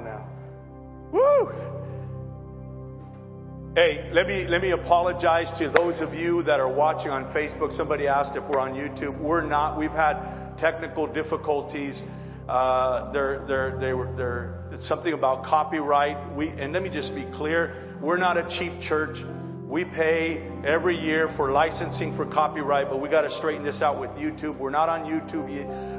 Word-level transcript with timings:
on 0.00 0.04
now. 0.04 0.26
Woo! 1.12 1.50
Hey, 3.74 4.10
let 4.12 4.26
me 4.26 4.46
let 4.48 4.62
me 4.62 4.72
apologize 4.72 5.46
to 5.58 5.72
those 5.76 6.00
of 6.00 6.12
you 6.12 6.42
that 6.42 6.58
are 6.60 6.72
watching 6.72 7.10
on 7.10 7.32
Facebook. 7.32 7.76
Somebody 7.76 8.06
asked 8.06 8.36
if 8.36 8.42
we're 8.48 8.58
on 8.58 8.72
YouTube. 8.72 9.18
We're 9.20 9.46
not. 9.46 9.78
We've 9.78 9.90
had 9.90 10.56
technical 10.58 11.06
difficulties. 11.06 12.02
Uh, 12.48 13.12
they're, 13.12 13.46
they're, 13.46 13.78
they 13.78 13.92
were, 13.92 14.12
they're, 14.16 14.64
it's 14.72 14.88
something 14.88 15.12
about 15.12 15.44
copyright. 15.44 16.36
We, 16.36 16.48
and 16.48 16.72
let 16.72 16.82
me 16.82 16.90
just 16.90 17.14
be 17.14 17.30
clear. 17.36 17.96
We're 18.02 18.16
not 18.16 18.36
a 18.36 18.48
cheap 18.58 18.80
church. 18.82 19.16
We 19.70 19.84
pay 19.84 20.50
every 20.66 20.96
year 20.98 21.32
for 21.36 21.52
licensing 21.52 22.16
for 22.16 22.26
copyright, 22.26 22.90
but 22.90 23.00
we 23.00 23.08
got 23.08 23.20
to 23.20 23.30
straighten 23.38 23.64
this 23.64 23.80
out 23.80 24.00
with 24.00 24.10
YouTube. 24.10 24.58
We're 24.58 24.70
not 24.70 24.88
on 24.88 25.02
YouTube 25.02 25.46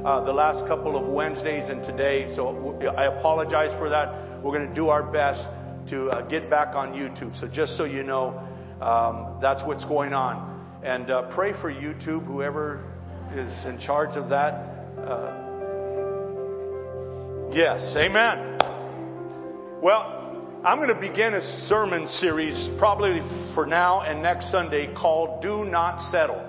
uh, 0.05 0.25
the 0.25 0.33
last 0.33 0.67
couple 0.67 0.97
of 1.01 1.07
Wednesdays 1.07 1.69
and 1.69 1.81
today, 1.81 2.35
so 2.35 2.77
I 2.97 3.05
apologize 3.05 3.71
for 3.79 3.89
that. 3.89 4.43
We're 4.43 4.51
going 4.51 4.67
to 4.67 4.75
do 4.75 4.89
our 4.89 5.09
best 5.09 5.47
to 5.89 6.09
uh, 6.09 6.27
get 6.27 6.49
back 6.49 6.75
on 6.75 6.91
YouTube. 6.91 7.39
So 7.39 7.47
just 7.47 7.77
so 7.77 7.85
you 7.85 8.03
know, 8.03 8.45
um, 8.81 9.37
that's 9.41 9.65
what's 9.65 9.85
going 9.85 10.11
on. 10.11 10.81
And 10.83 11.09
uh, 11.09 11.33
pray 11.33 11.53
for 11.53 11.71
YouTube, 11.71 12.25
whoever 12.25 12.83
is 13.33 13.65
in 13.65 13.79
charge 13.79 14.17
of 14.17 14.27
that. 14.31 14.51
Uh, 14.99 15.31
yes, 17.53 17.95
amen. 17.95 18.57
Well, 19.81 20.20
I'm 20.63 20.77
going 20.77 20.89
to 20.89 21.01
begin 21.01 21.33
a 21.33 21.41
sermon 21.67 22.07
series 22.07 22.69
probably 22.77 23.19
for 23.55 23.65
now 23.65 24.01
and 24.01 24.21
next 24.21 24.51
Sunday 24.51 24.93
called 24.93 25.41
Do 25.41 25.65
Not 25.65 26.11
Settle. 26.11 26.39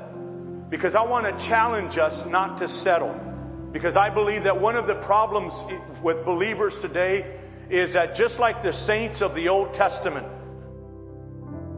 Because 0.68 0.94
I 0.94 1.02
want 1.02 1.24
to 1.24 1.48
challenge 1.48 1.96
us 1.96 2.22
not 2.26 2.58
to 2.58 2.68
settle. 2.68 3.18
Because 3.72 3.96
I 3.96 4.12
believe 4.12 4.42
that 4.44 4.60
one 4.60 4.76
of 4.76 4.86
the 4.86 4.96
problems 5.06 5.54
with 6.04 6.26
believers 6.26 6.74
today 6.82 7.40
is 7.70 7.94
that 7.94 8.14
just 8.14 8.38
like 8.38 8.62
the 8.62 8.74
saints 8.84 9.22
of 9.22 9.34
the 9.34 9.48
Old 9.48 9.72
Testament, 9.72 10.26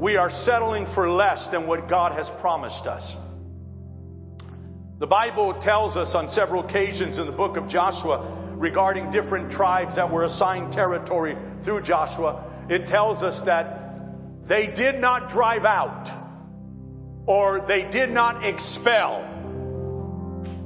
we 0.01 0.17
are 0.17 0.31
settling 0.45 0.87
for 0.93 1.09
less 1.09 1.47
than 1.53 1.69
what 1.69 1.89
God 1.89 2.19
has 2.19 2.29
promised 2.41 2.85
us. 2.85 3.15
The 4.99 5.07
Bible 5.07 5.61
tells 5.63 5.97
us 5.97 6.11
on 6.17 6.31
several 6.31 6.67
occasions 6.67 7.17
in 7.17 7.27
the 7.27 7.33
book 7.33 7.57
of 7.57 7.69
Joshua 7.69 8.44
regarding 8.57 9.11
different 9.11 9.51
tribes 9.51 9.97
that 9.97 10.11
were 10.11 10.25
assigned 10.25 10.73
territory 10.73 11.37
through 11.65 11.83
Joshua. 11.83 12.67
It 12.69 12.87
tells 12.87 13.23
us 13.23 13.41
that 13.47 14.47
they 14.49 14.67
did 14.75 15.01
not 15.01 15.31
drive 15.31 15.65
out 15.65 16.23
or 17.27 17.65
they 17.67 17.91
did 17.91 18.11
not 18.11 18.45
expel. 18.45 19.23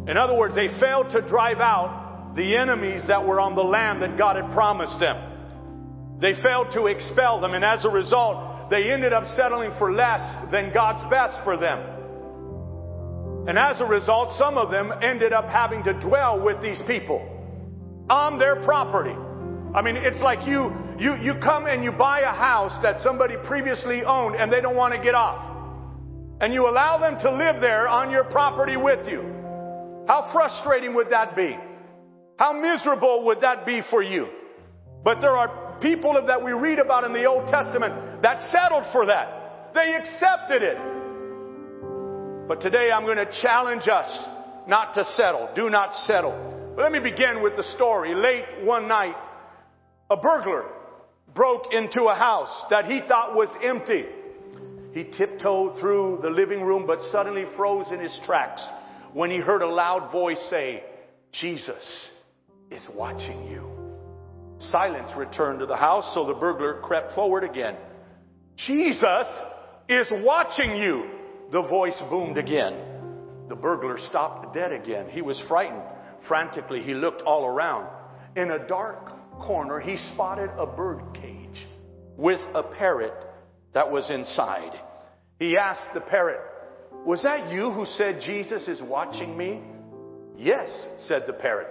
In 0.08 0.16
other 0.16 0.36
words, 0.36 0.54
they 0.54 0.68
failed 0.80 1.10
to 1.12 1.22
drive 1.22 1.58
out 1.58 2.32
the 2.34 2.56
enemies 2.56 3.04
that 3.08 3.26
were 3.26 3.40
on 3.40 3.54
the 3.54 3.62
land 3.62 4.02
that 4.02 4.18
God 4.18 4.36
had 4.36 4.52
promised 4.52 4.98
them. 5.00 6.18
They 6.20 6.34
failed 6.42 6.68
to 6.74 6.86
expel 6.86 7.40
them, 7.40 7.54
and 7.54 7.64
as 7.64 7.84
a 7.84 7.90
result, 7.90 8.70
they 8.70 8.90
ended 8.90 9.12
up 9.12 9.24
settling 9.36 9.70
for 9.78 9.92
less 9.92 10.50
than 10.50 10.72
God's 10.74 11.08
best 11.10 11.38
for 11.44 11.56
them. 11.56 11.78
And 13.48 13.56
as 13.56 13.80
a 13.80 13.84
result, 13.84 14.36
some 14.36 14.58
of 14.58 14.70
them 14.70 14.92
ended 15.00 15.32
up 15.32 15.46
having 15.46 15.84
to 15.84 15.92
dwell 16.00 16.42
with 16.42 16.60
these 16.60 16.80
people 16.86 17.37
on 18.10 18.38
their 18.38 18.62
property. 18.64 19.14
I 19.74 19.82
mean, 19.82 19.96
it's 19.96 20.20
like 20.20 20.46
you, 20.46 20.72
you, 20.98 21.14
you 21.16 21.34
come 21.42 21.66
and 21.66 21.84
you 21.84 21.92
buy 21.92 22.20
a 22.20 22.32
house 22.32 22.72
that 22.82 23.00
somebody 23.00 23.36
previously 23.46 24.02
owned 24.02 24.36
and 24.36 24.52
they 24.52 24.60
don't 24.60 24.76
want 24.76 24.94
to 24.94 25.00
get 25.00 25.14
off. 25.14 25.44
And 26.40 26.54
you 26.54 26.68
allow 26.68 26.98
them 26.98 27.18
to 27.20 27.30
live 27.30 27.60
there 27.60 27.88
on 27.88 28.10
your 28.10 28.24
property 28.24 28.76
with 28.76 29.06
you. 29.08 29.20
How 30.06 30.30
frustrating 30.32 30.94
would 30.94 31.10
that 31.10 31.36
be? 31.36 31.56
How 32.38 32.52
miserable 32.52 33.24
would 33.26 33.40
that 33.42 33.66
be 33.66 33.82
for 33.90 34.02
you? 34.02 34.28
But 35.04 35.20
there 35.20 35.36
are 35.36 35.78
people 35.80 36.14
that 36.26 36.42
we 36.42 36.52
read 36.52 36.78
about 36.78 37.04
in 37.04 37.12
the 37.12 37.24
Old 37.24 37.48
Testament 37.48 38.22
that 38.22 38.50
settled 38.50 38.84
for 38.92 39.06
that. 39.06 39.74
They 39.74 39.94
accepted 39.94 40.62
it. 40.62 40.78
But 42.48 42.60
today 42.60 42.90
I'm 42.90 43.04
going 43.04 43.18
to 43.18 43.30
challenge 43.42 43.86
us 43.88 44.08
not 44.66 44.94
to 44.94 45.04
settle. 45.16 45.50
Do 45.54 45.68
not 45.68 45.94
settle. 46.06 46.58
Let 46.78 46.92
me 46.92 47.00
begin 47.00 47.42
with 47.42 47.56
the 47.56 47.64
story. 47.74 48.14
Late 48.14 48.62
one 48.62 48.86
night, 48.86 49.16
a 50.08 50.16
burglar 50.16 50.62
broke 51.34 51.72
into 51.72 52.04
a 52.04 52.14
house 52.14 52.66
that 52.70 52.84
he 52.84 53.00
thought 53.08 53.34
was 53.34 53.48
empty. 53.64 54.04
He 54.92 55.10
tiptoed 55.10 55.80
through 55.80 56.20
the 56.22 56.30
living 56.30 56.62
room, 56.62 56.86
but 56.86 57.00
suddenly 57.10 57.46
froze 57.56 57.90
in 57.90 57.98
his 57.98 58.16
tracks 58.24 58.64
when 59.12 59.28
he 59.28 59.38
heard 59.38 59.62
a 59.62 59.66
loud 59.66 60.12
voice 60.12 60.38
say, 60.50 60.84
Jesus 61.32 62.10
is 62.70 62.86
watching 62.94 63.48
you. 63.48 63.68
Silence 64.60 65.10
returned 65.16 65.58
to 65.58 65.66
the 65.66 65.76
house, 65.76 66.14
so 66.14 66.26
the 66.26 66.34
burglar 66.34 66.80
crept 66.80 67.12
forward 67.12 67.42
again. 67.42 67.74
Jesus 68.56 69.26
is 69.88 70.06
watching 70.12 70.76
you, 70.76 71.10
the 71.50 71.62
voice 71.62 72.00
boomed 72.08 72.38
again. 72.38 73.46
The 73.48 73.56
burglar 73.56 73.98
stopped 73.98 74.54
dead 74.54 74.70
again. 74.70 75.08
He 75.08 75.22
was 75.22 75.42
frightened. 75.48 75.82
Frantically, 76.28 76.82
he 76.82 76.94
looked 76.94 77.22
all 77.22 77.46
around. 77.46 77.88
In 78.36 78.50
a 78.50 78.68
dark 78.68 79.08
corner, 79.40 79.80
he 79.80 79.96
spotted 80.14 80.50
a 80.56 80.66
bird 80.66 81.02
cage 81.14 81.66
with 82.16 82.40
a 82.54 82.62
parrot 82.62 83.14
that 83.74 83.90
was 83.90 84.10
inside. 84.10 84.78
He 85.38 85.56
asked 85.56 85.94
the 85.94 86.00
parrot, 86.00 86.40
Was 87.06 87.22
that 87.22 87.50
you 87.52 87.70
who 87.70 87.86
said 87.86 88.20
Jesus 88.24 88.68
is 88.68 88.82
watching 88.82 89.36
me? 89.36 89.62
Yes, 90.36 90.86
said 91.00 91.24
the 91.26 91.32
parrot. 91.32 91.68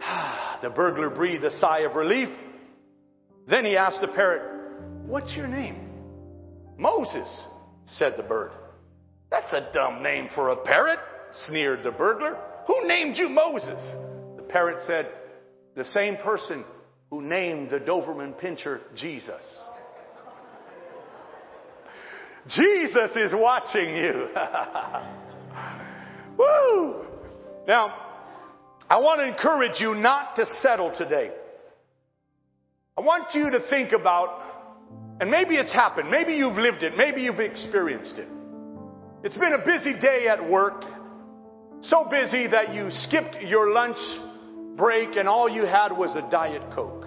the 0.62 0.70
burglar 0.70 1.10
breathed 1.10 1.44
a 1.44 1.50
sigh 1.58 1.80
of 1.80 1.94
relief. 1.94 2.28
Then 3.46 3.64
he 3.64 3.76
asked 3.76 4.00
the 4.00 4.08
parrot, 4.08 4.82
What's 5.06 5.34
your 5.36 5.46
name? 5.46 5.88
Moses, 6.76 7.46
said 7.86 8.14
the 8.16 8.22
bird. 8.22 8.52
That's 9.30 9.52
a 9.52 9.70
dumb 9.72 10.02
name 10.02 10.28
for 10.34 10.50
a 10.50 10.56
parrot, 10.56 10.98
sneered 11.46 11.84
the 11.84 11.90
burglar. 11.90 12.36
Who 12.66 12.86
named 12.86 13.16
you 13.16 13.28
Moses? 13.28 13.80
The 14.36 14.42
parrot 14.42 14.82
said, 14.86 15.08
The 15.76 15.84
same 15.86 16.16
person 16.16 16.64
who 17.10 17.22
named 17.22 17.70
the 17.70 17.78
Doberman 17.78 18.34
Pinscher 18.40 18.80
Jesus. 18.96 19.44
Jesus 22.48 23.16
is 23.16 23.32
watching 23.34 23.96
you. 23.96 24.26
Woo! 26.38 27.04
Now, 27.66 27.94
I 28.90 28.98
want 28.98 29.20
to 29.20 29.26
encourage 29.26 29.80
you 29.80 29.94
not 29.94 30.36
to 30.36 30.44
settle 30.60 30.92
today. 30.96 31.30
I 32.96 33.00
want 33.00 33.34
you 33.34 33.50
to 33.50 33.60
think 33.70 33.92
about, 33.92 34.42
and 35.20 35.30
maybe 35.30 35.56
it's 35.56 35.72
happened, 35.72 36.10
maybe 36.10 36.34
you've 36.34 36.56
lived 36.56 36.82
it, 36.82 36.96
maybe 36.96 37.22
you've 37.22 37.40
experienced 37.40 38.18
it. 38.18 38.28
It's 39.24 39.38
been 39.38 39.54
a 39.54 39.64
busy 39.64 39.98
day 39.98 40.28
at 40.28 40.48
work, 40.48 40.84
so 41.88 42.08
busy 42.10 42.46
that 42.46 42.74
you 42.74 42.88
skipped 42.90 43.42
your 43.42 43.72
lunch 43.72 43.98
break 44.76 45.16
and 45.16 45.28
all 45.28 45.48
you 45.48 45.64
had 45.66 45.92
was 45.92 46.14
a 46.16 46.30
Diet 46.30 46.62
Coke. 46.74 47.04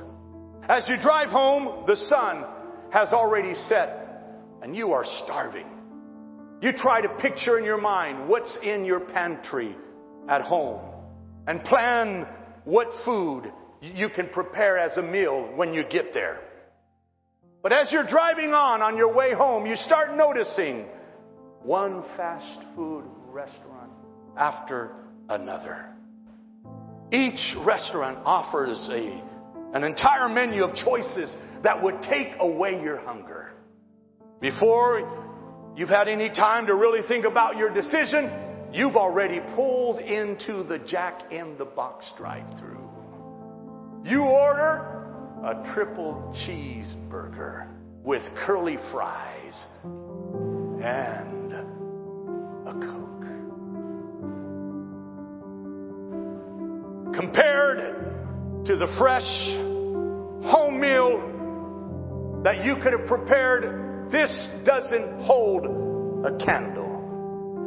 As 0.70 0.88
you 0.88 0.98
drive 1.02 1.30
home, 1.30 1.86
the 1.88 1.96
sun 1.96 2.46
has 2.92 3.12
already 3.12 3.56
set 3.56 4.36
and 4.62 4.76
you 4.76 4.92
are 4.92 5.06
starving. 5.24 5.66
You 6.62 6.74
try 6.74 7.02
to 7.02 7.10
picture 7.10 7.58
in 7.58 7.66
your 7.66 7.80
mind 7.80 8.30
what's 8.30 8.58
in 8.64 8.86
your 8.86 9.00
pantry 9.00 9.76
at 10.30 10.42
home 10.42 10.82
and 11.48 11.64
plan 11.64 12.28
what 12.66 12.88
food 13.06 13.52
you 13.82 14.10
can 14.10 14.30
prepare 14.30 14.78
as 14.78 14.98
a 14.98 15.02
meal 15.02 15.52
when 15.56 15.74
you 15.74 15.84
get 15.90 16.14
there. 16.14 16.40
But 17.64 17.74
as 17.74 17.92
you're 17.92 18.08
driving 18.08 18.54
on 18.54 18.82
on 18.82 18.98
your 18.98 19.14
way 19.14 19.34
home, 19.34 19.66
you 19.66 19.76
start 19.76 20.16
noticing 20.16 20.86
one 21.64 22.04
fast 22.16 22.60
food 22.76 23.04
restaurant 23.30 23.77
after 24.38 24.92
another. 25.30 25.86
Each 27.12 27.56
restaurant 27.66 28.20
offers 28.26 28.90
a, 28.92 29.22
an 29.74 29.84
entire 29.84 30.30
menu 30.30 30.64
of 30.64 30.76
choices 30.76 31.36
that 31.64 31.82
would 31.82 32.02
take 32.04 32.34
away 32.40 32.82
your 32.84 32.98
hunger. 32.98 33.52
Before 34.40 35.74
you've 35.76 35.90
had 35.90 36.08
any 36.08 36.30
time 36.30 36.68
to 36.68 36.76
really 36.76 37.02
think 37.08 37.26
about 37.26 37.58
your 37.58 37.74
decision, 37.74 38.30
you've 38.72 38.96
already 38.96 39.40
pulled 39.56 40.00
into 40.00 40.64
the 40.64 40.80
Jack 40.80 41.32
in 41.32 41.58
the 41.58 41.66
Box 41.66 42.06
drive 42.18 42.46
through. 42.60 42.78
You 44.04 44.22
order 44.22 44.98
a 45.44 45.74
triple 45.74 46.36
cheeseburger 46.46 47.68
with 48.04 48.22
curly 48.46 48.78
fries 48.92 49.66
and 49.84 51.54
a 51.54 52.74
Coke. 52.74 53.07
Compared 57.18 58.66
to 58.66 58.76
the 58.78 58.88
fresh 58.98 59.28
home 60.52 60.80
meal 60.80 62.42
that 62.44 62.64
you 62.64 62.76
could 62.84 62.94
have 62.94 63.08
prepared, 63.08 64.12
this 64.12 64.32
doesn't 64.66 65.22
hold 65.26 65.66
a 66.26 66.46
candle 66.46 66.88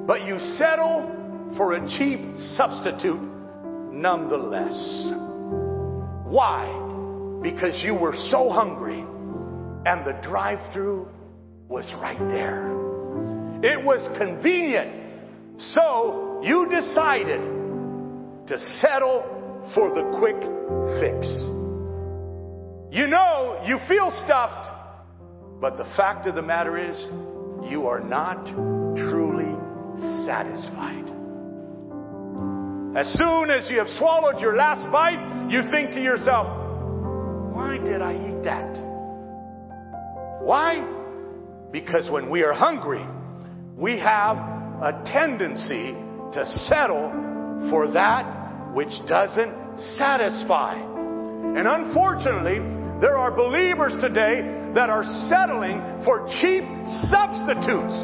but 0.06 0.24
you 0.24 0.38
settle 0.56 1.08
for 1.56 1.74
a 1.74 1.88
cheap 1.98 2.20
substitute 2.56 3.20
nonetheless. 3.92 5.12
Why? 6.24 6.80
because 7.42 7.82
you 7.84 7.94
were 7.94 8.14
so 8.30 8.50
hungry 8.50 9.00
and 9.86 10.06
the 10.06 10.18
drive 10.22 10.58
through 10.72 11.08
was 11.68 11.90
right 11.94 12.18
there. 12.18 12.68
It 13.62 13.82
was 13.82 14.06
convenient. 14.18 15.58
So 15.58 16.40
you 16.42 16.68
decided 16.70 17.40
to 18.46 18.58
settle 18.80 19.24
for 19.74 19.94
the 19.94 20.02
quick 20.18 20.40
fix. 21.00 21.26
You 22.90 23.06
know, 23.06 23.62
you 23.66 23.78
feel 23.88 24.10
stuffed, 24.24 24.68
but 25.60 25.76
the 25.76 25.84
fact 25.96 26.26
of 26.26 26.34
the 26.34 26.42
matter 26.42 26.76
is, 26.76 26.98
you 27.70 27.86
are 27.86 28.00
not 28.00 28.46
truly 28.46 29.54
satisfied. 30.26 31.06
As 32.96 33.06
soon 33.14 33.50
as 33.50 33.70
you 33.70 33.78
have 33.78 33.88
swallowed 33.98 34.40
your 34.40 34.56
last 34.56 34.90
bite, 34.90 35.48
you 35.48 35.62
think 35.70 35.92
to 35.92 36.02
yourself, 36.02 36.46
why 37.54 37.78
did 37.78 38.02
I 38.02 38.14
eat 38.14 38.42
that? 38.44 38.78
Why? 40.42 40.82
Because 41.70 42.10
when 42.10 42.28
we 42.28 42.42
are 42.42 42.52
hungry, 42.52 43.06
we 43.76 43.98
have 44.00 44.36
a 44.36 45.02
tendency 45.06 45.92
to 46.32 46.44
settle 46.66 47.10
for 47.70 47.92
that 47.92 48.72
which 48.74 48.90
doesn't 49.06 49.59
satisfy. 49.96 50.74
And 50.74 51.66
unfortunately, 51.66 52.58
there 53.00 53.16
are 53.16 53.30
believers 53.30 53.94
today 54.00 54.42
that 54.74 54.90
are 54.90 55.04
settling 55.28 55.80
for 56.04 56.28
cheap 56.40 56.64
substitutes. 57.08 57.96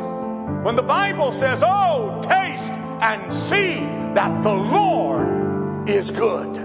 When 0.65 0.75
the 0.75 0.87
Bible 0.87 1.33
says, 1.39 1.63
Oh, 1.65 2.21
taste 2.23 2.73
and 3.03 3.33
see 3.51 3.85
that 4.15 4.43
the 4.43 4.51
Lord 4.51 5.89
is 5.89 6.11
good. 6.11 6.65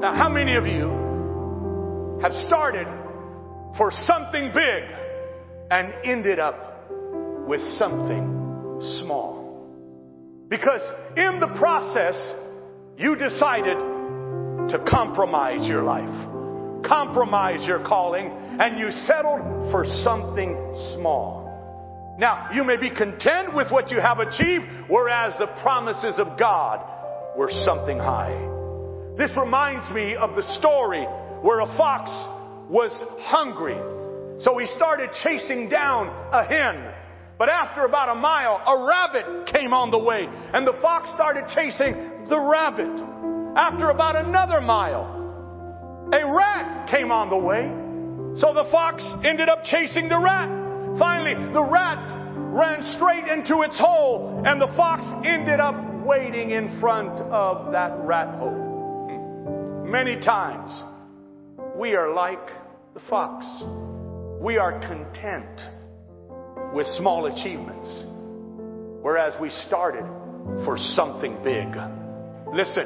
Now, 0.00 0.14
how 0.14 0.30
many 0.30 0.56
of 0.56 0.66
you 0.66 2.18
have 2.22 2.32
started 2.48 2.86
for 3.76 3.90
something 3.92 4.50
big 4.54 4.82
and 5.70 5.92
ended 6.04 6.38
up 6.38 6.88
with 7.46 7.60
something 7.76 8.78
small? 9.02 9.40
Because 10.48 10.80
in 11.16 11.38
the 11.38 11.54
process, 11.58 12.16
you 13.00 13.16
decided 13.16 13.78
to 14.68 14.84
compromise 14.90 15.66
your 15.66 15.82
life, 15.82 16.84
compromise 16.86 17.66
your 17.66 17.82
calling, 17.86 18.26
and 18.26 18.78
you 18.78 18.90
settled 19.06 19.40
for 19.72 19.86
something 20.04 20.52
small. 20.94 21.40
Now, 22.18 22.50
you 22.52 22.62
may 22.62 22.76
be 22.76 22.90
content 22.90 23.54
with 23.54 23.72
what 23.72 23.90
you 23.90 24.00
have 24.00 24.18
achieved, 24.18 24.66
whereas 24.88 25.32
the 25.38 25.46
promises 25.62 26.18
of 26.18 26.38
God 26.38 26.84
were 27.38 27.50
something 27.64 27.96
high. 27.96 28.36
This 29.16 29.34
reminds 29.40 29.90
me 29.92 30.14
of 30.14 30.36
the 30.36 30.42
story 30.58 31.02
where 31.40 31.60
a 31.60 31.76
fox 31.78 32.10
was 32.68 32.92
hungry. 33.20 33.80
So 34.44 34.58
he 34.58 34.66
started 34.76 35.08
chasing 35.24 35.70
down 35.70 36.08
a 36.32 36.44
hen. 36.44 36.94
But 37.40 37.48
after 37.48 37.86
about 37.86 38.10
a 38.10 38.14
mile, 38.14 38.60
a 38.66 38.84
rabbit 38.86 39.46
came 39.50 39.72
on 39.72 39.90
the 39.90 39.98
way, 39.98 40.28
and 40.28 40.66
the 40.66 40.76
fox 40.82 41.08
started 41.14 41.48
chasing 41.48 42.26
the 42.28 42.38
rabbit. 42.38 42.92
After 43.56 43.88
about 43.88 44.14
another 44.14 44.60
mile, 44.60 45.08
a 46.12 46.20
rat 46.20 46.90
came 46.90 47.10
on 47.10 47.30
the 47.30 47.38
way. 47.38 47.64
So 48.38 48.52
the 48.52 48.68
fox 48.70 49.02
ended 49.24 49.48
up 49.48 49.64
chasing 49.64 50.10
the 50.10 50.18
rat. 50.18 50.50
Finally, 50.98 51.32
the 51.54 51.64
rat 51.64 52.12
ran 52.36 52.82
straight 52.92 53.24
into 53.24 53.62
its 53.62 53.78
hole, 53.78 54.42
and 54.44 54.60
the 54.60 54.68
fox 54.76 55.02
ended 55.24 55.60
up 55.60 56.04
waiting 56.04 56.50
in 56.50 56.78
front 56.78 57.20
of 57.32 57.72
that 57.72 57.96
rat 58.00 58.36
hole. 58.36 59.86
Many 59.86 60.20
times, 60.20 60.82
we 61.74 61.94
are 61.94 62.12
like 62.12 62.46
the 62.92 63.00
fox. 63.08 63.46
We 64.42 64.58
are 64.58 64.78
content 64.80 65.79
with 66.74 66.86
small 66.98 67.26
achievements, 67.26 68.04
whereas 69.02 69.34
we 69.40 69.50
started 69.50 70.04
for 70.64 70.76
something 70.78 71.36
big. 71.42 71.68
Listen, 72.54 72.84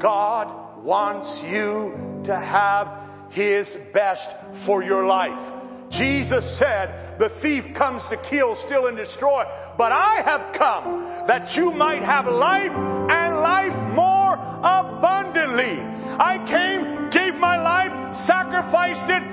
God 0.00 0.84
wants 0.84 1.40
you 1.44 2.22
to 2.26 2.36
have 2.36 3.32
His 3.32 3.68
best 3.92 4.26
for 4.66 4.82
your 4.82 5.06
life. 5.06 5.56
Jesus 5.90 6.58
said, 6.58 7.18
the 7.18 7.30
thief 7.42 7.64
comes 7.76 8.02
to 8.10 8.16
kill, 8.30 8.54
steal, 8.66 8.86
and 8.86 8.96
destroy, 8.96 9.42
but 9.76 9.90
I 9.90 10.22
have 10.24 10.54
come 10.56 11.26
that 11.26 11.56
you 11.56 11.72
might 11.72 12.02
have 12.02 12.26
life 12.26 12.70
and 12.70 13.42
life 13.42 13.74
more 13.94 14.38
abundantly. 14.62 15.82
I 15.82 16.38
came, 16.46 17.10
gave 17.10 17.34
my 17.40 17.58
life, 17.58 17.90
sacrificed 18.26 19.10
it, 19.10 19.29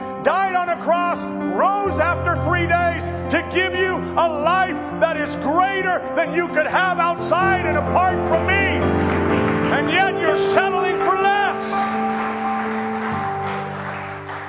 three 2.47 2.63
days 2.63 3.03
to 3.35 3.43
give 3.51 3.75
you 3.75 3.91
a 4.15 4.27
life 4.39 4.79
that 5.03 5.19
is 5.19 5.29
greater 5.43 5.99
than 6.15 6.31
you 6.31 6.47
could 6.55 6.65
have 6.65 6.97
outside 6.97 7.67
and 7.67 7.75
apart 7.75 8.15
from 8.31 8.47
me 8.47 8.79
and 9.75 9.91
yet 9.91 10.15
you're 10.15 10.55
settling 10.55 10.95
for 11.03 11.19
less. 11.19 11.59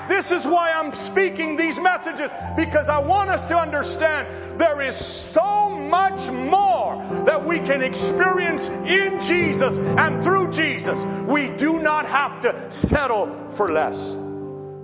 This 0.09 0.31
is 0.31 0.47
why 0.47 0.71
I'm 0.71 0.95
speaking 1.11 1.57
these 1.57 1.77
messages 1.83 2.31
because 2.57 2.89
I 2.89 2.99
want 3.03 3.31
us 3.31 3.43
to 3.51 3.57
understand 3.59 4.61
there 4.61 4.81
is 4.81 4.95
so 5.35 5.69
much 5.69 6.31
more 6.33 7.03
that 7.27 7.39
we 7.39 7.59
can 7.59 7.83
experience 7.83 8.63
in 8.87 9.19
Jesus 9.27 9.75
and 9.99 10.23
through 10.23 10.55
Jesus. 10.55 10.97
We 11.29 11.51
do 11.59 11.83
not 11.83 12.07
have 12.07 12.43
to 12.43 12.71
settle 12.89 13.27
for 13.57 13.73
less. 13.73 13.99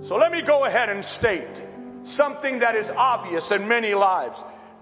So 0.09 0.17
let 0.17 0.33
me 0.33 0.43
go 0.45 0.67
ahead 0.67 0.89
and 0.89 1.05
state 1.05 1.74
something 2.05 2.61
that 2.61 2.77
is 2.77 2.87
obvious 2.97 3.51
in 3.51 3.69
many 3.69 3.95
lives. 3.95 4.37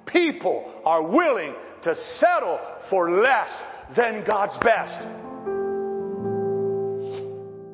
People 0.06 0.82
are 0.84 1.02
willing 1.02 1.54
to 1.84 1.94
settle 2.18 2.60
for 2.90 3.10
less 3.10 3.50
than 3.96 4.24
God's 4.26 4.58
best. 4.58 5.00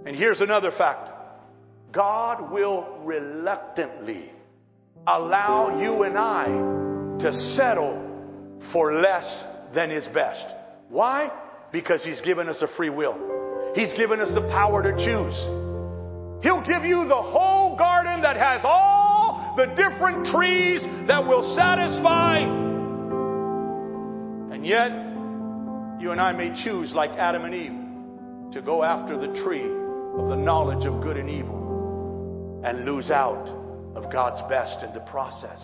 And 0.06 0.16
here's 0.16 0.40
another 0.40 0.70
fact 0.70 1.10
God 1.92 2.50
will 2.50 3.00
reluctantly 3.04 4.30
allow 5.06 5.80
you 5.80 6.02
and 6.02 6.18
I 6.18 6.46
to 7.22 7.32
settle 7.56 8.04
for 8.72 8.94
less 9.00 9.44
than 9.74 9.90
His 9.90 10.06
best. 10.14 10.46
Why? 10.88 11.30
Because 11.72 12.02
He's 12.04 12.20
given 12.22 12.48
us 12.48 12.56
a 12.60 12.68
free 12.76 12.90
will. 12.90 13.72
He's 13.74 13.94
given 13.94 14.20
us 14.20 14.28
the 14.34 14.48
power 14.48 14.82
to 14.82 14.92
choose. 14.92 15.37
He'll 16.42 16.64
give 16.64 16.84
you 16.84 17.06
the 17.08 17.20
whole 17.20 17.76
garden 17.76 18.23
that 18.23 18.37
has 18.37 18.61
all 18.64 18.98
the 19.58 19.66
different 19.74 20.24
trees 20.26 20.80
that 21.08 21.26
will 21.26 21.56
satisfy. 21.56 22.38
And 24.54 24.64
yet, 24.64 24.92
you 26.00 26.12
and 26.12 26.20
I 26.20 26.32
may 26.32 26.54
choose, 26.64 26.94
like 26.94 27.10
Adam 27.18 27.44
and 27.44 27.54
Eve, 27.54 28.52
to 28.54 28.62
go 28.62 28.84
after 28.84 29.18
the 29.18 29.42
tree 29.42 29.64
of 29.64 30.28
the 30.28 30.36
knowledge 30.36 30.86
of 30.86 31.02
good 31.02 31.16
and 31.16 31.28
evil 31.28 32.62
and 32.64 32.84
lose 32.84 33.10
out 33.10 33.48
of 33.96 34.12
God's 34.12 34.48
best 34.48 34.84
in 34.84 34.94
the 34.94 35.00
process. 35.10 35.58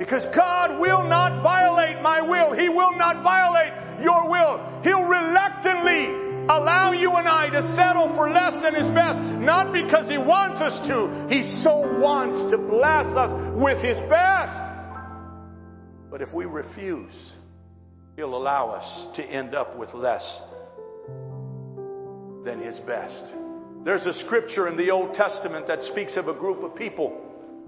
Because 0.00 0.26
God 0.34 0.80
will 0.80 1.04
not 1.04 1.42
violate 1.44 2.02
my 2.02 2.20
will. 2.20 2.52
He 2.52 2.68
will 2.68 2.98
not 2.98 3.22
violate 3.22 4.02
your 4.02 4.28
will. 4.28 4.82
He'll 4.82 5.04
reluctantly 5.04 6.25
allow 6.48 6.92
you 6.92 7.12
and 7.12 7.28
I 7.28 7.50
to 7.50 7.62
settle 7.76 8.14
for 8.14 8.30
less 8.30 8.54
than 8.62 8.74
His 8.74 8.90
best. 8.90 9.20
Not 9.42 9.72
because 9.72 10.08
He 10.08 10.18
wants 10.18 10.60
us 10.60 10.86
to. 10.88 11.26
He 11.28 11.42
so 11.62 12.00
wants 12.00 12.50
to 12.50 12.58
bless 12.58 13.06
us 13.16 13.32
with 13.56 13.82
His 13.82 13.98
best. 14.08 14.56
But 16.10 16.22
if 16.22 16.32
we 16.32 16.44
refuse, 16.44 17.32
He'll 18.16 18.34
allow 18.34 18.70
us 18.70 19.16
to 19.16 19.22
end 19.22 19.54
up 19.54 19.76
with 19.76 19.92
less 19.92 20.24
than 22.46 22.62
his 22.62 22.78
best. 22.86 23.24
There's 23.84 24.06
a 24.06 24.12
scripture 24.24 24.68
in 24.68 24.76
the 24.76 24.90
Old 24.90 25.12
Testament 25.14 25.66
that 25.66 25.82
speaks 25.82 26.16
of 26.16 26.28
a 26.28 26.32
group 26.32 26.62
of 26.62 26.74
people 26.74 27.20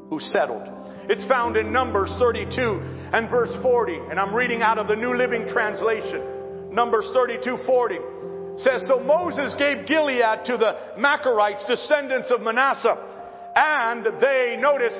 who 0.08 0.20
settled. 0.20 0.66
It's 1.11 1.26
found 1.28 1.56
in 1.56 1.73
Numbers 1.73 2.14
32 2.18 2.80
and 3.12 3.28
verse 3.28 3.54
40, 3.61 3.94
and 4.11 4.18
I'm 4.18 4.35
reading 4.35 4.62
out 4.62 4.78
of 4.78 4.87
the 4.87 4.97
New 4.97 5.14
Living 5.14 5.47
Translation. 5.49 6.73
Numbers 6.73 7.11
32 7.12 7.58
40 7.66 7.97
says, 8.58 8.86
So 8.86 9.00
Moses 9.00 9.54
gave 9.58 9.86
Gilead 9.86 10.44
to 10.46 10.56
the 10.56 10.76
Machirites, 10.98 11.66
descendants 11.66 12.30
of 12.30 12.40
Manasseh, 12.40 12.96
and 13.54 14.06
they, 14.20 14.56
notice, 14.58 14.94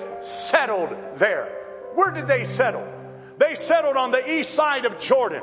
settled 0.51 0.91
there. 1.19 1.93
Where 1.95 2.13
did 2.13 2.27
they 2.27 2.45
settle? 2.57 2.87
They 3.39 3.55
settled 3.67 3.97
on 3.97 4.11
the 4.11 4.25
east 4.27 4.55
side 4.55 4.85
of 4.85 5.01
Jordan. 5.01 5.43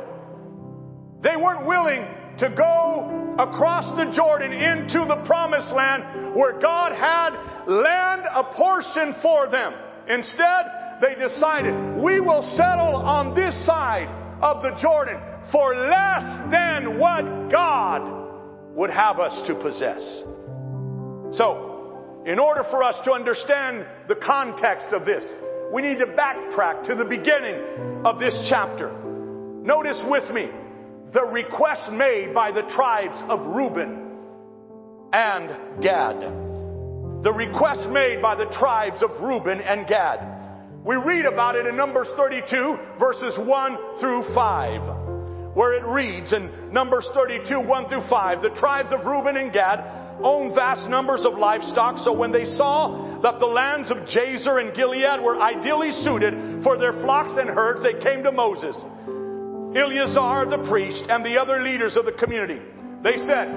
They 1.21 1.35
weren't 1.37 1.65
willing 1.65 2.05
to 2.39 2.49
go 2.49 3.35
across 3.39 3.95
the 3.95 4.11
Jordan 4.15 4.51
into 4.51 5.05
the 5.07 5.23
promised 5.25 5.73
land 5.73 6.35
where 6.35 6.59
God 6.59 6.91
had 6.91 7.31
land 7.67 8.23
apportioned 8.33 9.15
for 9.21 9.49
them. 9.49 9.73
Instead, 10.07 10.99
they 11.01 11.15
decided, 11.15 11.73
we 12.03 12.19
will 12.19 12.43
settle 12.55 12.95
on 12.95 13.33
this 13.33 13.55
side 13.65 14.07
of 14.41 14.61
the 14.61 14.77
Jordan 14.81 15.19
for 15.51 15.75
less 15.75 16.51
than 16.51 16.99
what 16.99 17.51
God 17.51 18.73
would 18.75 18.89
have 18.89 19.19
us 19.19 19.47
to 19.47 19.55
possess. 19.55 20.01
So, 21.37 22.23
in 22.25 22.39
order 22.39 22.63
for 22.71 22.83
us 22.83 22.95
to 23.05 23.11
understand 23.11 23.85
the 24.07 24.15
context 24.15 24.87
of 24.91 25.05
this, 25.05 25.23
we 25.73 25.81
need 25.81 25.99
to 25.99 26.05
backtrack 26.05 26.85
to 26.87 26.95
the 26.95 27.05
beginning 27.05 28.05
of 28.05 28.19
this 28.19 28.47
chapter. 28.49 28.91
Notice 29.63 29.99
with 30.09 30.29
me 30.31 30.49
the 31.13 31.23
request 31.23 31.91
made 31.91 32.33
by 32.33 32.51
the 32.51 32.63
tribes 32.75 33.21
of 33.29 33.39
Reuben 33.55 34.05
and 35.13 35.83
Gad. 35.83 36.19
The 37.23 37.33
request 37.33 37.89
made 37.89 38.21
by 38.21 38.35
the 38.35 38.45
tribes 38.59 39.01
of 39.01 39.09
Reuben 39.21 39.61
and 39.61 39.87
Gad. 39.87 40.83
We 40.83 40.95
read 40.97 41.25
about 41.25 41.55
it 41.55 41.65
in 41.65 41.75
Numbers 41.75 42.07
32, 42.15 42.77
verses 42.99 43.39
1 43.39 43.77
through 43.99 44.35
5, 44.35 44.94
where 45.55 45.73
it 45.73 45.83
reads 45.87 46.33
in 46.33 46.51
Numbers 46.71 47.07
32, 47.15 47.59
1 47.59 47.89
through 47.89 48.07
5, 48.09 48.41
the 48.41 48.49
tribes 48.59 48.91
of 48.91 49.05
Reuben 49.05 49.37
and 49.37 49.51
Gad 49.51 49.79
owned 50.21 50.53
vast 50.53 50.89
numbers 50.89 51.25
of 51.25 51.33
livestock, 51.33 51.97
so 51.97 52.11
when 52.13 52.31
they 52.31 52.45
saw 52.45 53.19
that 53.23 53.39
the 53.39 53.45
lands 53.45 53.89
of 53.89 53.97
Jazer 54.05 54.61
and 54.61 54.75
Gilead 54.75 55.23
were 55.23 55.39
ideally 55.39 55.91
suited 55.91 56.61
for 56.61 56.77
their 56.77 56.93
flocks 57.01 57.33
and 57.39 57.49
herds, 57.49 57.81
they 57.81 57.97
came 58.03 58.21
to 58.23 58.31
Moses. 58.31 58.75
Eleazar 59.75 60.45
the 60.47 60.63
priest 60.69 61.05
and 61.09 61.25
the 61.25 61.39
other 61.39 61.63
leaders 61.63 61.95
of 61.95 62.05
the 62.05 62.13
community. 62.13 62.59
They 63.01 63.15
said, 63.23 63.47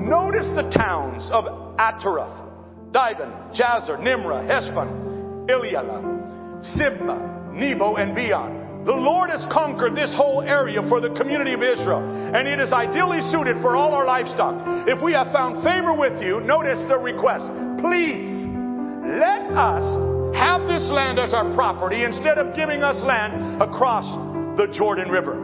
Notice 0.00 0.48
the 0.56 0.72
towns 0.74 1.28
of 1.32 1.44
Ataroth, 1.76 2.48
Dibon, 2.92 3.54
Jazer, 3.54 4.00
Nimrah, 4.02 4.42
Heshbon, 4.44 5.48
Elealeh, 5.48 6.64
Sibmah, 6.64 7.52
Nebo, 7.54 7.96
and 7.96 8.14
Beon. 8.14 8.61
The 8.84 8.92
Lord 8.92 9.30
has 9.30 9.46
conquered 9.52 9.94
this 9.94 10.12
whole 10.16 10.42
area 10.42 10.82
for 10.88 11.00
the 11.00 11.14
community 11.14 11.52
of 11.54 11.62
Israel, 11.62 12.02
and 12.02 12.48
it 12.48 12.58
is 12.58 12.72
ideally 12.72 13.20
suited 13.30 13.62
for 13.62 13.76
all 13.76 13.94
our 13.94 14.04
livestock. 14.04 14.88
If 14.88 15.00
we 15.00 15.12
have 15.12 15.30
found 15.30 15.62
favor 15.62 15.94
with 15.94 16.20
you, 16.20 16.40
notice 16.40 16.82
the 16.90 16.98
request. 16.98 17.46
Please, 17.78 18.26
let 19.06 19.54
us 19.54 19.86
have 20.34 20.66
this 20.66 20.82
land 20.90 21.20
as 21.20 21.32
our 21.32 21.54
property 21.54 22.02
instead 22.02 22.38
of 22.38 22.56
giving 22.56 22.82
us 22.82 22.98
land 23.06 23.62
across 23.62 24.02
the 24.58 24.66
Jordan 24.74 25.10
River. 25.10 25.38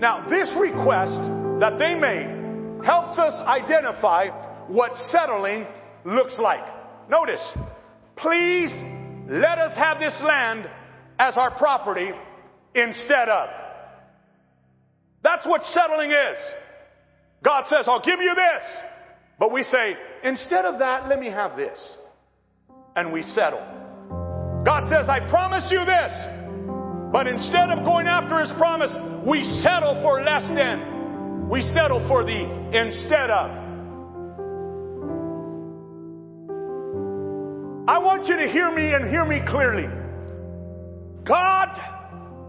Now, 0.00 0.24
this 0.24 0.48
request 0.58 1.20
that 1.60 1.76
they 1.76 1.94
made 1.94 2.80
helps 2.84 3.18
us 3.18 3.34
identify 3.44 4.28
what 4.68 4.96
settling 5.12 5.66
looks 6.04 6.36
like. 6.38 6.64
Notice, 7.10 7.44
please 8.16 8.72
let 9.28 9.58
us 9.58 9.76
have 9.76 10.00
this 10.00 10.16
land 10.24 10.70
as 11.18 11.36
our 11.36 11.56
property 11.56 12.10
instead 12.74 13.28
of. 13.28 13.48
That's 15.22 15.46
what 15.46 15.62
settling 15.72 16.10
is. 16.10 16.36
God 17.42 17.64
says, 17.68 17.86
I'll 17.86 18.04
give 18.04 18.20
you 18.20 18.34
this. 18.34 18.62
But 19.38 19.52
we 19.52 19.62
say, 19.62 19.96
instead 20.22 20.64
of 20.64 20.78
that, 20.78 21.08
let 21.08 21.18
me 21.18 21.26
have 21.26 21.56
this. 21.56 21.96
And 22.96 23.12
we 23.12 23.22
settle. 23.22 23.60
God 24.64 24.84
says, 24.88 25.08
I 25.08 25.20
promise 25.28 25.68
you 25.70 25.84
this. 25.84 26.12
But 27.12 27.26
instead 27.26 27.70
of 27.70 27.84
going 27.84 28.06
after 28.06 28.40
his 28.40 28.50
promise, 28.56 28.90
we 29.26 29.44
settle 29.62 30.00
for 30.02 30.22
less 30.22 30.42
than. 30.54 31.48
We 31.48 31.60
settle 31.74 32.06
for 32.08 32.24
the 32.24 32.40
instead 32.72 33.30
of. 33.30 33.50
I 37.86 37.98
want 37.98 38.26
you 38.26 38.36
to 38.36 38.48
hear 38.48 38.74
me 38.74 38.94
and 38.94 39.10
hear 39.10 39.26
me 39.26 39.40
clearly. 39.46 40.03
God 41.24 41.68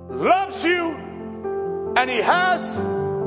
loves 0.10 0.64
you 0.64 0.96
and 1.98 2.10
He 2.10 2.22
has 2.22 2.62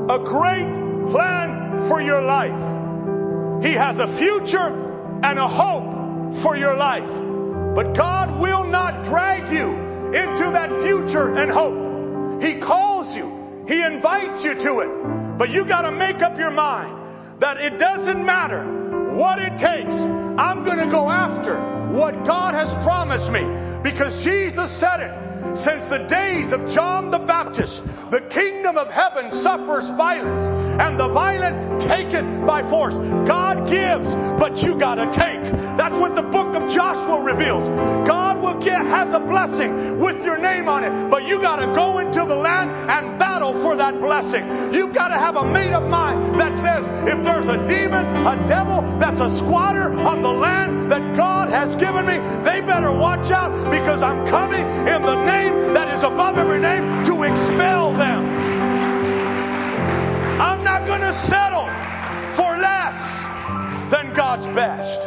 a 0.09 0.19
great 0.23 0.71
plan 1.11 1.89
for 1.89 2.01
your 2.01 2.21
life. 2.21 3.63
He 3.63 3.73
has 3.73 3.97
a 3.97 4.17
future 4.17 4.69
and 5.23 5.37
a 5.37 5.47
hope 5.47 6.43
for 6.43 6.55
your 6.55 6.75
life. 6.75 7.09
But 7.75 7.93
God 7.95 8.41
will 8.41 8.63
not 8.63 9.05
drag 9.09 9.51
you 9.51 9.67
into 10.15 10.51
that 10.53 10.69
future 10.83 11.35
and 11.35 11.51
hope. 11.51 12.41
He 12.41 12.59
calls 12.61 13.15
you 13.15 13.39
he 13.69 13.83
invites 13.83 14.41
you 14.43 14.55
to 14.65 14.81
it. 14.81 15.37
But 15.37 15.51
you 15.51 15.63
got 15.63 15.83
to 15.83 15.91
make 15.91 16.23
up 16.23 16.35
your 16.39 16.49
mind 16.49 17.39
that 17.39 17.57
it 17.57 17.77
doesn't 17.77 18.25
matter 18.25 18.65
what 19.13 19.37
it 19.37 19.53
takes. 19.61 19.93
I'm 19.93 20.65
going 20.65 20.81
to 20.81 20.89
go 20.89 21.07
after 21.07 21.53
what 21.93 22.25
God 22.25 22.55
has 22.55 22.67
promised 22.83 23.29
me 23.29 23.45
because 23.85 24.25
Jesus 24.25 24.73
said 24.81 25.05
it. 25.05 25.28
Since 25.57 25.89
the 25.89 26.05
days 26.09 26.53
of 26.53 26.61
John 26.69 27.09
the 27.09 27.19
Baptist, 27.19 27.81
the 28.13 28.21
kingdom 28.33 28.77
of 28.77 28.87
heaven 28.89 29.31
suffers 29.41 29.89
violence, 29.97 30.45
and 30.79 30.97
the 30.97 31.09
violent 31.09 31.81
take 31.81 32.13
it 32.13 32.25
by 32.45 32.61
force. 32.69 32.95
God 33.25 33.67
gives, 33.67 34.07
but 34.37 34.57
you 34.61 34.77
gotta 34.79 35.09
take. 35.09 35.41
That's 35.75 35.95
what 35.97 36.15
the 36.15 36.25
book 36.25 36.53
of 36.55 36.69
Joshua 36.69 37.23
reveals. 37.23 37.65
God 38.05 38.41
will 38.41 38.61
get, 38.61 38.79
has 38.85 39.09
a 39.15 39.21
blessing 39.21 39.99
with 39.99 40.21
your 40.21 40.37
name 40.37 40.67
on 40.67 40.83
it, 40.83 40.91
but 41.09 41.23
you 41.23 41.41
gotta 41.41 41.71
go 41.73 41.99
into 41.99 42.23
the 42.23 42.35
land 42.35 42.69
and 42.69 43.17
battle 43.17 43.53
for 43.63 43.75
that 43.75 43.99
blessing. 43.99 44.73
You've 44.73 44.93
gotta 44.93 45.17
have 45.17 45.35
a 45.35 45.45
made 45.45 45.73
up 45.73 45.87
mind 45.87 46.39
that 46.39 46.53
says, 46.61 46.83
if 47.09 47.19
there's 47.23 47.47
a 47.47 47.59
demon, 47.67 48.05
a 48.27 48.35
devil 48.47 48.83
that's 48.99 49.19
a 49.19 49.31
squatter 49.43 49.91
on 49.91 50.21
the 50.21 50.31
land 50.31 50.91
that 50.91 51.15
God 51.15 51.49
has 51.49 51.75
given 51.79 52.05
me, 52.05 52.17
they 52.43 52.61
better 52.65 52.91
watch 52.91 53.31
out 53.31 53.51
because 53.71 54.01
I'm 54.03 54.27
coming 54.27 54.63
in 54.63 55.01
the 55.01 55.17
name 55.25 55.38
is 55.99 56.05
above 56.05 56.37
every 56.37 56.61
name 56.61 57.03
to 57.11 57.23
expel 57.27 57.91
them. 57.91 58.23
I'm 60.39 60.63
not 60.63 60.87
going 60.87 61.01
to 61.01 61.11
settle 61.27 61.67
for 62.39 62.55
less 62.55 62.95
than 63.91 64.15
God's 64.15 64.47
best. 64.55 65.01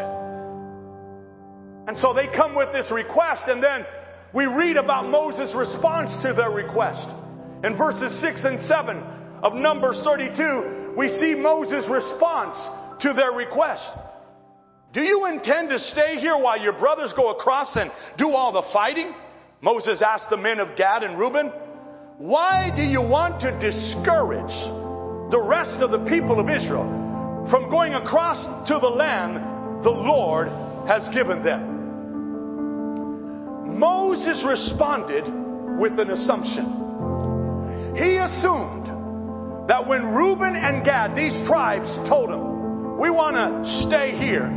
And 1.88 1.96
so 1.96 2.12
they 2.12 2.26
come 2.36 2.54
with 2.54 2.72
this 2.72 2.92
request, 2.92 3.44
and 3.46 3.62
then 3.62 3.86
we 4.34 4.44
read 4.44 4.76
about 4.76 5.08
Moses' 5.08 5.54
response 5.56 6.12
to 6.24 6.34
their 6.34 6.50
request. 6.50 7.08
In 7.64 7.74
verses 7.78 8.20
6 8.20 8.44
and 8.44 8.60
7 8.66 8.96
of 9.42 9.54
Numbers 9.54 9.98
32, 10.04 10.92
we 10.98 11.08
see 11.20 11.34
Moses' 11.34 11.88
response 11.88 12.56
to 13.00 13.14
their 13.14 13.32
request. 13.32 13.88
Do 14.92 15.00
you 15.00 15.24
intend 15.24 15.70
to 15.70 15.78
stay 15.78 16.20
here 16.20 16.36
while 16.36 16.60
your 16.60 16.74
brothers 16.74 17.14
go 17.16 17.30
across 17.30 17.76
and 17.76 17.90
do 18.18 18.32
all 18.32 18.52
the 18.52 18.68
fighting? 18.74 19.14
Moses 19.62 20.02
asked 20.04 20.28
the 20.28 20.36
men 20.36 20.58
of 20.58 20.76
Gad 20.76 21.04
and 21.04 21.16
Reuben. 21.16 21.52
Why 22.18 22.70
do 22.74 22.82
you 22.82 23.00
want 23.00 23.40
to 23.42 23.52
discourage 23.60 24.52
the 25.30 25.40
rest 25.40 25.80
of 25.80 25.92
the 25.92 26.04
people 26.10 26.40
of 26.40 26.50
Israel 26.50 27.46
from 27.48 27.70
going 27.70 27.94
across 27.94 28.44
to 28.66 28.78
the 28.80 28.88
land 28.88 29.84
the 29.84 29.90
Lord 29.90 30.48
has 30.88 31.08
given 31.14 31.44
them? 31.44 31.70
Moses 33.78 34.44
responded 34.44 35.30
with 35.78 35.96
an 36.00 36.10
assumption. 36.10 37.94
He 37.94 38.16
assumed 38.18 39.68
that 39.68 39.86
when 39.86 40.12
Reuben 40.12 40.56
and 40.56 40.84
Gad, 40.84 41.14
these 41.14 41.46
tribes, 41.46 41.86
told 42.08 42.30
him, 42.30 42.98
We 42.98 43.10
want 43.10 43.36
to 43.36 43.86
stay 43.86 44.18
here 44.18 44.50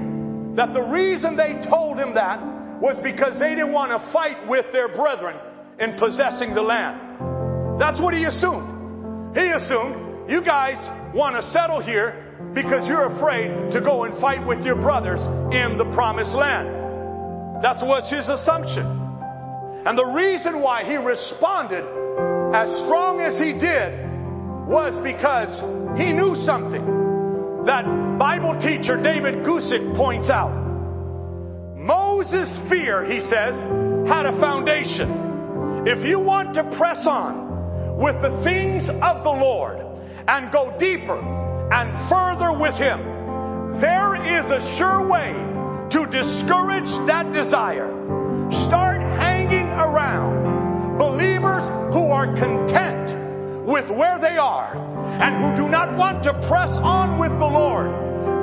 that 0.56 0.74
the 0.74 0.82
reason 0.82 1.38
they 1.38 1.62
told 1.70 2.00
him 2.00 2.16
that 2.16 2.55
was 2.82 3.00
because 3.04 3.40
they 3.40 3.56
didn't 3.56 3.72
want 3.72 3.92
to 3.92 4.00
fight 4.12 4.48
with 4.48 4.66
their 4.72 4.90
brethren 4.90 5.38
in 5.80 5.98
possessing 5.98 6.54
the 6.54 6.62
land. 6.62 7.80
That's 7.80 8.00
what 8.02 8.14
he 8.14 8.24
assumed. 8.24 9.36
He 9.36 9.52
assumed 9.52 10.30
you 10.30 10.42
guys 10.44 10.80
want 11.14 11.36
to 11.36 11.44
settle 11.52 11.82
here 11.82 12.50
because 12.54 12.88
you're 12.88 13.14
afraid 13.16 13.72
to 13.72 13.82
go 13.82 14.04
and 14.04 14.20
fight 14.20 14.46
with 14.46 14.64
your 14.64 14.76
brothers 14.76 15.20
in 15.52 15.78
the 15.78 15.86
promised 15.94 16.34
land. 16.34 16.68
That 17.64 17.78
was 17.84 18.10
his 18.12 18.28
assumption. 18.28 18.84
And 19.86 19.98
the 19.98 20.06
reason 20.06 20.62
why 20.62 20.84
he 20.84 20.96
responded 20.98 21.86
as 22.56 22.68
strong 22.88 23.22
as 23.22 23.38
he 23.38 23.54
did 23.54 23.92
was 24.66 24.98
because 25.04 25.52
he 26.00 26.12
knew 26.12 26.34
something 26.42 26.84
that 27.66 27.86
Bible 28.18 28.58
teacher 28.58 28.98
David 28.98 29.46
Guzik 29.46 29.96
points 29.96 30.30
out. 30.30 30.65
Moses' 32.26 32.58
fear, 32.70 33.06
he 33.06 33.20
says, 33.20 33.54
had 34.10 34.26
a 34.26 34.34
foundation. 34.42 35.86
If 35.86 36.04
you 36.04 36.20
want 36.20 36.56
to 36.56 36.64
press 36.76 37.06
on 37.06 37.98
with 38.02 38.16
the 38.22 38.42
things 38.44 38.90
of 38.90 39.22
the 39.24 39.30
Lord 39.30 39.78
and 40.28 40.52
go 40.52 40.74
deeper 40.80 41.22
and 41.70 41.94
further 42.10 42.50
with 42.58 42.74
Him, 42.82 43.78
there 43.78 44.18
is 44.18 44.46
a 44.50 44.58
sure 44.82 45.06
way 45.06 45.38
to 45.94 46.10
discourage 46.10 46.90
that 47.06 47.30
desire. 47.32 47.94
Start 48.74 49.02
hanging 49.22 49.70
around 49.78 50.98
believers 50.98 51.62
who 51.94 52.10
are 52.10 52.26
content 52.34 53.70
with 53.70 53.86
where 53.94 54.18
they 54.20 54.38
are 54.38 54.74
and 55.22 55.38
who 55.38 55.64
do 55.64 55.70
not 55.70 55.96
want 55.96 56.24
to 56.24 56.34
press 56.50 56.74
on 56.82 57.20
with 57.20 57.38
the 57.38 57.46
Lord. 57.46 57.94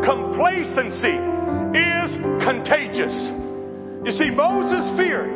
Complacency 0.06 1.18
is 1.74 2.14
contagious. 2.46 3.51
You 4.04 4.10
see, 4.10 4.30
Moses 4.30 4.98
feared. 4.98 5.30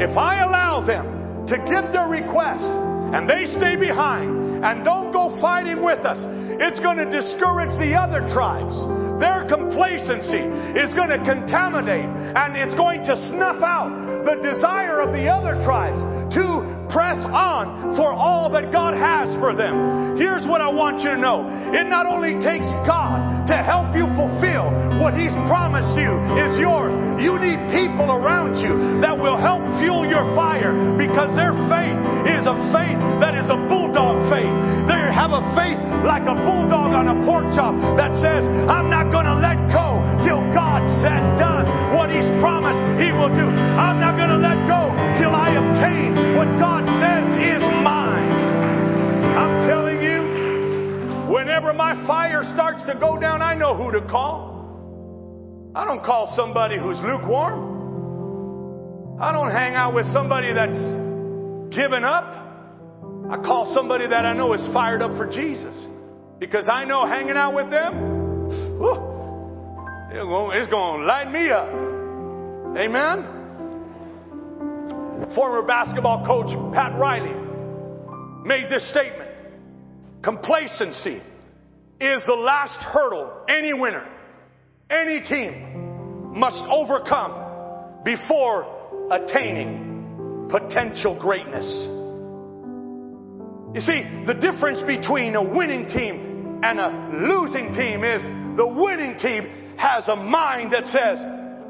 If 0.00 0.16
I 0.16 0.40
allow 0.40 0.84
them 0.84 1.46
to 1.48 1.56
get 1.68 1.92
their 1.92 2.08
request 2.08 2.64
and 2.64 3.28
they 3.28 3.44
stay 3.56 3.76
behind 3.76 4.64
and 4.64 4.84
don't 4.84 5.12
go 5.12 5.36
fighting 5.40 5.84
with 5.84 6.00
us, 6.00 6.18
it's 6.60 6.80
going 6.80 6.96
to 6.96 7.08
discourage 7.12 7.76
the 7.76 7.92
other 7.92 8.24
tribes. 8.32 8.72
Their 9.20 9.44
complacency 9.48 10.44
is 10.76 10.92
going 10.92 11.12
to 11.12 11.20
contaminate 11.24 12.08
and 12.08 12.56
it's 12.56 12.74
going 12.74 13.04
to 13.04 13.14
snuff 13.28 13.62
out 13.62 14.24
the 14.24 14.40
desire 14.40 15.00
of 15.00 15.12
the 15.12 15.28
other 15.28 15.60
tribes 15.64 16.00
to 16.36 16.75
press 16.90 17.18
on 17.26 17.96
for 17.96 18.12
all 18.12 18.50
that 18.52 18.72
God 18.72 18.94
has 18.94 19.32
for 19.40 19.54
them. 19.54 20.16
Here's 20.16 20.46
what 20.46 20.60
I 20.60 20.68
want 20.68 21.00
you 21.00 21.10
to 21.12 21.20
know. 21.20 21.44
It 21.74 21.86
not 21.88 22.06
only 22.06 22.40
takes 22.40 22.66
God 22.88 23.46
to 23.48 23.56
help 23.62 23.94
you 23.94 24.08
fulfill 24.16 24.72
what 24.98 25.14
He's 25.14 25.34
promised 25.46 25.94
you 25.98 26.12
is 26.40 26.56
yours. 26.58 26.94
You 27.20 27.38
need 27.38 27.58
people 27.72 28.10
around 28.10 28.58
you 28.58 29.00
that 29.04 29.14
will 29.14 29.36
help 29.36 29.62
fuel 29.78 30.08
your 30.08 30.24
fire 30.34 30.72
because 30.96 31.30
their 31.36 31.54
faith 31.68 31.98
is 32.26 32.44
a 32.48 32.56
faith 32.72 32.98
that 33.22 33.36
is 33.38 33.46
a 33.48 33.58
bulldog 33.70 34.26
faith. 34.32 34.52
They 34.88 34.98
have 35.14 35.32
a 35.32 35.42
faith 35.54 35.78
like 36.04 36.26
a 36.26 36.36
bulldog 36.36 36.92
on 36.92 37.06
a 37.08 37.16
pork 37.24 37.48
chop 37.54 37.74
that 37.96 38.12
says, 38.20 38.44
I'm 38.68 38.90
not 38.90 39.10
going 39.14 39.26
to 39.26 39.38
let 39.38 39.56
go 39.72 40.02
till 40.26 40.42
God 40.52 40.84
said, 41.00 41.20
does 41.38 41.66
what 41.94 42.10
He's 42.10 42.28
promised 42.42 42.78
He 43.00 43.12
will 43.12 43.32
do. 43.32 43.46
I'm 43.46 43.98
not 44.02 44.18
going 44.18 44.30
to 44.30 44.40
let 44.40 44.65
obtain 45.76 46.36
what 46.36 46.48
God 46.58 46.84
says 47.00 47.24
is 47.36 47.62
mine. 47.84 48.32
I'm 49.36 49.68
telling 49.68 50.00
you, 50.02 50.22
whenever 51.32 51.74
my 51.74 51.94
fire 52.06 52.42
starts 52.54 52.82
to 52.86 52.94
go 52.98 53.20
down, 53.20 53.42
I 53.42 53.54
know 53.54 53.76
who 53.76 53.92
to 53.92 54.00
call. 54.08 54.56
I 55.74 55.84
don't 55.84 56.02
call 56.02 56.32
somebody 56.34 56.78
who's 56.78 56.98
lukewarm. 57.02 57.74
I 59.20 59.32
don't 59.32 59.50
hang 59.50 59.74
out 59.74 59.94
with 59.94 60.06
somebody 60.12 60.52
that's 60.52 60.78
given 61.74 62.04
up. 62.04 62.32
I 63.30 63.36
call 63.44 63.72
somebody 63.74 64.08
that 64.08 64.24
I 64.24 64.32
know 64.32 64.54
is 64.54 64.66
fired 64.72 65.02
up 65.02 65.14
for 65.16 65.26
Jesus. 65.26 65.74
Because 66.38 66.68
I 66.70 66.84
know 66.84 67.06
hanging 67.06 67.36
out 67.36 67.54
with 67.54 67.70
them, 67.70 68.78
whew, 68.78 69.12
it's 70.52 70.70
going 70.70 71.00
to 71.00 71.06
light 71.06 71.30
me 71.30 71.50
up. 71.50 71.68
Amen? 72.78 73.45
Former 75.34 75.62
basketball 75.62 76.24
coach 76.26 76.48
Pat 76.74 76.98
Riley 76.98 77.34
made 78.44 78.68
this 78.70 78.88
statement 78.90 79.26
Complacency 80.22 81.20
is 82.00 82.22
the 82.26 82.34
last 82.34 82.78
hurdle 82.80 83.44
any 83.48 83.72
winner, 83.72 84.06
any 84.90 85.20
team 85.20 86.34
must 86.36 86.60
overcome 86.70 88.02
before 88.04 89.08
attaining 89.10 90.48
potential 90.50 91.18
greatness. 91.20 91.66
You 93.74 93.80
see, 93.80 94.02
the 94.26 94.34
difference 94.34 94.80
between 94.86 95.34
a 95.36 95.42
winning 95.42 95.86
team 95.86 96.60
and 96.62 96.80
a 96.80 97.10
losing 97.12 97.72
team 97.74 98.02
is 98.04 98.22
the 98.56 98.66
winning 98.66 99.18
team 99.18 99.76
has 99.76 100.08
a 100.08 100.16
mind 100.16 100.72
that 100.72 100.86
says, 100.86 101.18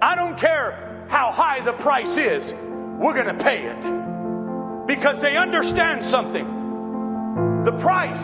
I 0.00 0.14
don't 0.14 0.38
care 0.38 1.06
how 1.10 1.30
high 1.30 1.64
the 1.64 1.72
price 1.82 2.16
is, 2.16 2.52
we're 2.98 3.14
going 3.14 3.30
to 3.30 3.42
pay 3.42 3.64
it. 3.64 3.82
Because 4.86 5.20
they 5.20 5.36
understand 5.36 6.04
something. 6.06 6.46
The 7.64 7.76
price 7.82 8.22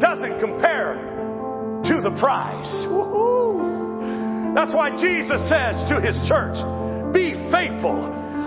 doesn't 0.00 0.40
compare 0.40 1.82
to 1.84 2.00
the 2.00 2.16
prize. 2.20 2.70
Woo-hoo. 2.88 4.54
That's 4.54 4.72
why 4.72 4.90
Jesus 4.96 5.42
says 5.50 5.82
to 5.90 6.00
his 6.00 6.16
church, 6.30 6.56
Be 7.12 7.34
faithful 7.50 7.98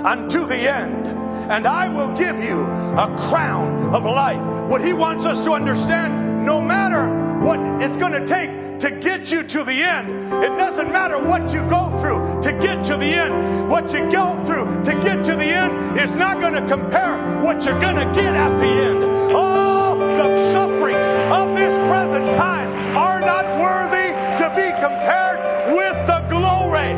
unto 0.07 0.47
the 0.47 0.57
end 0.57 1.27
and 1.47 1.65
I 1.65 1.87
will 1.87 2.11
give 2.11 2.35
you 2.43 2.59
a 2.59 3.07
crown 3.31 3.95
of 3.95 4.03
life. 4.03 4.43
What 4.67 4.83
he 4.83 4.91
wants 4.91 5.23
us 5.23 5.39
to 5.47 5.55
understand, 5.55 6.43
no 6.43 6.59
matter 6.59 7.07
what 7.39 7.55
it's 7.79 7.95
going 7.95 8.11
to 8.11 8.27
take 8.27 8.51
to 8.83 8.89
get 8.99 9.31
you 9.31 9.47
to 9.47 9.59
the 9.63 9.79
end, 9.79 10.11
it 10.43 10.53
doesn't 10.59 10.91
matter 10.91 11.15
what 11.23 11.47
you 11.47 11.63
go 11.71 11.87
through 12.03 12.26
to 12.43 12.51
get 12.61 12.77
to 12.85 12.95
the 12.97 13.09
end. 13.09 13.69
What 13.69 13.89
you 13.89 14.05
go 14.13 14.37
through 14.45 14.85
to 14.85 14.93
get 15.01 15.25
to 15.25 15.33
the 15.33 15.49
end 15.49 15.97
is 15.97 16.13
not 16.13 16.37
going 16.37 16.53
to 16.53 16.65
compare 16.69 17.41
what 17.41 17.63
you're 17.65 17.81
going 17.81 17.97
to 17.97 18.09
get 18.13 18.29
at 18.29 18.53
the 18.61 18.71
end. 18.71 18.99
All 19.33 19.97
the 19.97 20.29
sufferings 20.53 21.07
of 21.33 21.57
this 21.57 21.73
present 21.89 22.25
time 22.37 22.69
are 22.93 23.19
not 23.19 23.45
worthy 23.57 24.13
to 24.13 24.45
be 24.53 24.67
compared 24.77 25.39
with 25.73 25.97
the 26.05 26.19
glory 26.29 26.93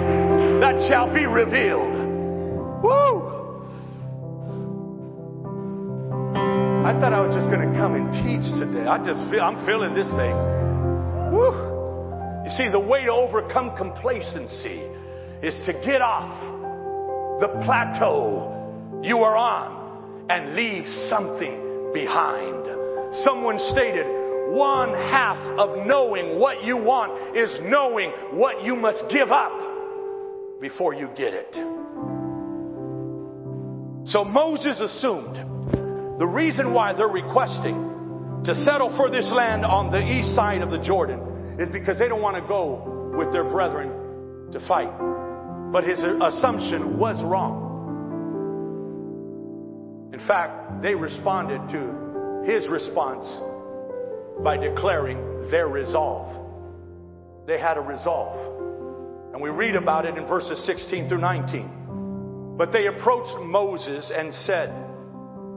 that 0.59 0.75
shall 0.91 1.07
be 1.13 1.25
revealed. 1.25 1.95
Woo! 2.83 3.39
I 6.83 6.91
thought 6.99 7.13
I 7.13 7.21
was 7.21 7.35
just 7.35 7.47
going 7.47 7.63
to 7.63 7.73
come 7.77 7.95
and 7.95 8.11
teach 8.11 8.43
today. 8.59 8.87
I 8.87 8.97
just 9.03 9.23
feel, 9.31 9.41
I'm 9.41 9.63
feeling 9.65 9.95
this 9.95 10.09
thing. 10.19 10.35
Woo. 11.31 11.79
You 12.43 12.51
see, 12.51 12.67
the 12.71 12.79
way 12.79 13.05
to 13.05 13.13
overcome 13.13 13.77
complacency 13.77 14.81
is 15.41 15.59
to 15.65 15.73
get 15.85 16.01
off 16.01 17.39
the 17.39 17.47
plateau 17.63 19.01
you 19.03 19.19
are 19.19 19.37
on 19.37 20.27
and 20.29 20.55
leave 20.55 20.85
something 21.09 21.91
behind. 21.93 22.67
Someone 23.23 23.57
stated, 23.71 24.05
one 24.49 24.89
half 24.89 25.37
of 25.57 25.85
knowing 25.85 26.39
what 26.39 26.63
you 26.63 26.75
want 26.75 27.37
is 27.37 27.49
knowing 27.63 28.11
what 28.31 28.63
you 28.63 28.75
must 28.75 29.03
give 29.11 29.29
up 29.29 30.59
before 30.59 30.93
you 30.93 31.07
get 31.15 31.33
it. 31.33 31.53
So 34.07 34.25
Moses 34.25 34.79
assumed 34.81 36.19
the 36.19 36.27
reason 36.27 36.73
why 36.73 36.93
they're 36.93 37.07
requesting 37.07 38.43
to 38.45 38.55
settle 38.55 38.95
for 38.97 39.09
this 39.09 39.31
land 39.31 39.65
on 39.65 39.91
the 39.91 40.01
east 40.01 40.35
side 40.35 40.61
of 40.61 40.71
the 40.71 40.81
Jordan 40.81 41.57
is 41.59 41.69
because 41.69 41.99
they 41.99 42.07
don't 42.07 42.21
want 42.21 42.35
to 42.35 42.47
go 42.47 43.13
with 43.17 43.31
their 43.31 43.43
brethren 43.43 44.51
to 44.51 44.59
fight. 44.67 45.18
But 45.71 45.83
his 45.83 45.99
assumption 45.99 46.97
was 46.97 47.23
wrong. 47.23 47.69
In 50.13 50.19
fact, 50.27 50.81
they 50.81 50.95
responded 50.95 51.61
to 51.69 52.51
his 52.51 52.67
response 52.67 53.25
by 54.43 54.57
declaring 54.57 55.49
their 55.51 55.67
resolve. 55.67 56.35
They 57.45 57.59
had 57.59 57.77
a 57.77 57.81
resolve. 57.81 59.33
And 59.33 59.41
we 59.41 59.49
read 59.49 59.75
about 59.75 60.05
it 60.05 60.17
in 60.17 60.25
verses 60.27 60.65
16 60.65 61.07
through 61.07 61.19
19. 61.19 62.55
But 62.57 62.71
they 62.71 62.87
approached 62.87 63.37
Moses 63.39 64.11
and 64.13 64.33
said, 64.33 64.73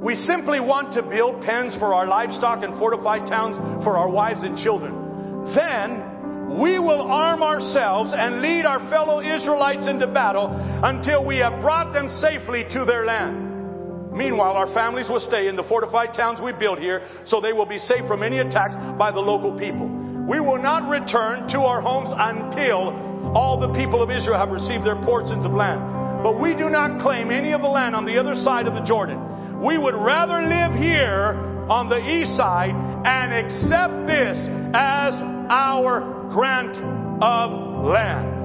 we 0.02 0.14
simply 0.16 0.58
want 0.58 0.94
to 0.94 1.02
build 1.02 1.42
pens 1.42 1.76
for 1.78 1.94
our 1.94 2.06
livestock 2.06 2.64
and 2.64 2.78
fortified 2.78 3.28
towns 3.30 3.56
for 3.84 3.96
our 3.96 4.10
wives 4.10 4.42
and 4.42 4.58
children. 4.58 5.54
Then 5.54 6.12
we 6.60 6.78
will 6.78 7.02
arm 7.02 7.42
ourselves 7.42 8.12
and 8.14 8.42
lead 8.42 8.64
our 8.64 8.78
fellow 8.90 9.20
Israelites 9.20 9.88
into 9.88 10.06
battle 10.06 10.50
until 10.84 11.24
we 11.24 11.38
have 11.38 11.60
brought 11.60 11.92
them 11.92 12.08
safely 12.20 12.64
to 12.72 12.84
their 12.84 13.06
land. 13.06 14.12
Meanwhile, 14.12 14.52
our 14.52 14.72
families 14.74 15.08
will 15.08 15.20
stay 15.20 15.48
in 15.48 15.56
the 15.56 15.64
fortified 15.64 16.12
towns 16.12 16.40
we 16.40 16.52
build 16.52 16.78
here 16.78 17.08
so 17.24 17.40
they 17.40 17.52
will 17.52 17.66
be 17.66 17.78
safe 17.78 18.06
from 18.06 18.22
any 18.22 18.38
attacks 18.38 18.76
by 18.98 19.10
the 19.10 19.20
local 19.20 19.56
people. 19.58 19.88
We 20.28 20.38
will 20.38 20.60
not 20.60 20.88
return 20.88 21.48
to 21.48 21.60
our 21.60 21.80
homes 21.80 22.10
until 22.12 23.32
all 23.34 23.58
the 23.58 23.72
people 23.72 24.02
of 24.02 24.10
Israel 24.10 24.36
have 24.36 24.50
received 24.50 24.84
their 24.84 25.00
portions 25.02 25.46
of 25.46 25.52
land. 25.52 25.80
But 26.22 26.40
we 26.40 26.54
do 26.54 26.68
not 26.68 27.00
claim 27.00 27.30
any 27.30 27.52
of 27.52 27.62
the 27.62 27.72
land 27.72 27.96
on 27.96 28.04
the 28.04 28.18
other 28.20 28.34
side 28.36 28.66
of 28.66 28.74
the 28.74 28.84
Jordan. 28.84 29.64
We 29.64 29.78
would 29.78 29.94
rather 29.94 30.42
live 30.42 30.78
here 30.78 31.34
on 31.72 31.88
the 31.88 31.98
east 31.98 32.36
side 32.36 32.70
and 32.70 33.32
accept 33.32 34.06
this 34.06 34.36
as 34.74 35.14
our 35.48 36.21
grant 36.32 36.76
of 37.22 37.84
land. 37.84 38.40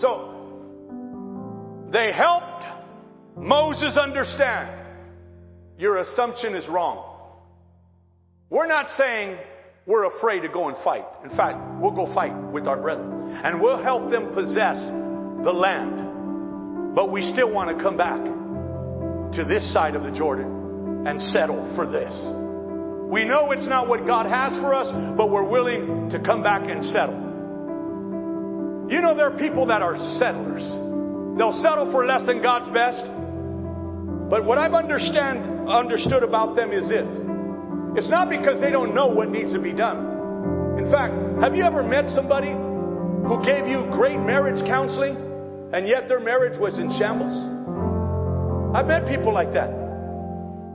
So, 0.00 0.28
they 1.92 2.10
helped 2.12 2.64
Moses 3.36 3.96
understand 3.96 4.80
your 5.78 5.98
assumption 5.98 6.54
is 6.54 6.66
wrong. 6.68 7.08
We're 8.48 8.66
not 8.66 8.88
saying 8.96 9.38
we're 9.86 10.04
afraid 10.16 10.40
to 10.40 10.48
go 10.48 10.68
and 10.68 10.76
fight. 10.84 11.04
In 11.24 11.36
fact, 11.36 11.58
we'll 11.80 11.92
go 11.92 12.12
fight 12.14 12.34
with 12.52 12.66
our 12.66 12.80
brethren 12.80 13.40
and 13.44 13.60
we'll 13.60 13.82
help 13.82 14.10
them 14.10 14.32
possess 14.34 14.76
the 15.44 15.52
land. 15.52 16.94
But 16.94 17.10
we 17.10 17.22
still 17.32 17.50
want 17.50 17.76
to 17.76 17.82
come 17.82 17.96
back 17.96 18.22
to 18.22 19.44
this 19.44 19.72
side 19.72 19.94
of 19.94 20.02
the 20.02 20.10
Jordan 20.10 21.06
and 21.06 21.20
settle 21.20 21.74
for 21.74 21.90
this. 21.90 22.12
We 23.12 23.24
know 23.24 23.52
it's 23.52 23.68
not 23.68 23.88
what 23.88 24.06
God 24.06 24.24
has 24.24 24.56
for 24.58 24.72
us, 24.72 24.88
but 25.16 25.30
we're 25.30 25.44
willing 25.44 26.08
to 26.10 26.18
come 26.18 26.42
back 26.42 26.62
and 26.64 26.82
settle. 26.88 27.20
You 28.88 29.00
know, 29.04 29.14
there 29.14 29.28
are 29.28 29.38
people 29.38 29.66
that 29.66 29.82
are 29.82 29.96
settlers. 30.18 30.64
They'll 31.36 31.60
settle 31.60 31.92
for 31.92 32.06
less 32.06 32.24
than 32.24 32.40
God's 32.40 32.72
best. 32.72 33.04
But 34.32 34.46
what 34.46 34.56
I've 34.56 34.72
understand, 34.72 35.68
understood 35.68 36.22
about 36.22 36.56
them 36.56 36.72
is 36.72 36.88
this. 36.88 37.08
It's 38.00 38.08
not 38.08 38.30
because 38.30 38.62
they 38.62 38.70
don't 38.70 38.94
know 38.94 39.08
what 39.08 39.28
needs 39.28 39.52
to 39.52 39.60
be 39.60 39.74
done. 39.74 40.80
In 40.80 40.90
fact, 40.90 41.12
have 41.44 41.54
you 41.54 41.64
ever 41.64 41.82
met 41.84 42.08
somebody 42.16 42.48
who 42.48 43.44
gave 43.44 43.68
you 43.68 43.86
great 43.92 44.18
marriage 44.18 44.64
counseling 44.66 45.16
and 45.72 45.86
yet 45.86 46.08
their 46.08 46.20
marriage 46.20 46.58
was 46.58 46.78
in 46.78 46.90
shambles. 46.98 47.32
I've 48.74 48.86
met 48.86 49.06
people 49.08 49.32
like 49.32 49.52
that. 49.52 49.81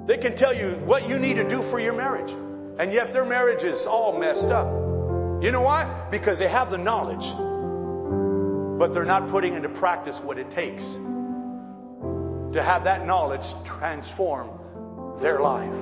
They 0.08 0.18
can 0.18 0.38
tell 0.38 0.56
you 0.56 0.80
what 0.86 1.10
you 1.10 1.20
need 1.20 1.36
to 1.36 1.48
do 1.48 1.62
for 1.70 1.82
your 1.82 1.94
marriage. 1.94 2.32
And 2.80 2.94
yet 2.94 3.12
their 3.12 3.26
marriage 3.26 3.64
is 3.64 3.86
all 3.86 4.18
messed 4.18 4.48
up. 4.48 4.68
You 5.44 5.52
know 5.52 5.62
why? 5.62 6.08
Because 6.10 6.40
they 6.40 6.50
have 6.50 6.72
the 6.72 6.78
knowledge, 6.78 7.28
but 8.80 8.94
they're 8.94 9.06
not 9.06 9.30
putting 9.30 9.54
into 9.54 9.70
practice 9.70 10.18
what 10.24 10.38
it 10.38 10.50
takes 10.52 10.84
to 12.54 12.64
have 12.64 12.86
that 12.86 13.06
knowledge 13.06 13.46
transform 13.80 14.50
their 15.22 15.42
life. 15.42 15.76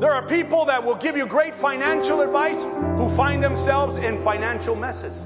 There 0.00 0.12
are 0.12 0.28
people 0.28 0.64
that 0.66 0.84
will 0.84 0.96
give 0.96 1.16
you 1.16 1.26
great 1.26 1.54
financial 1.60 2.20
advice 2.20 2.62
who 2.96 3.10
find 3.16 3.42
themselves 3.42 3.96
in 3.96 4.22
financial 4.22 4.76
messes. 4.76 5.18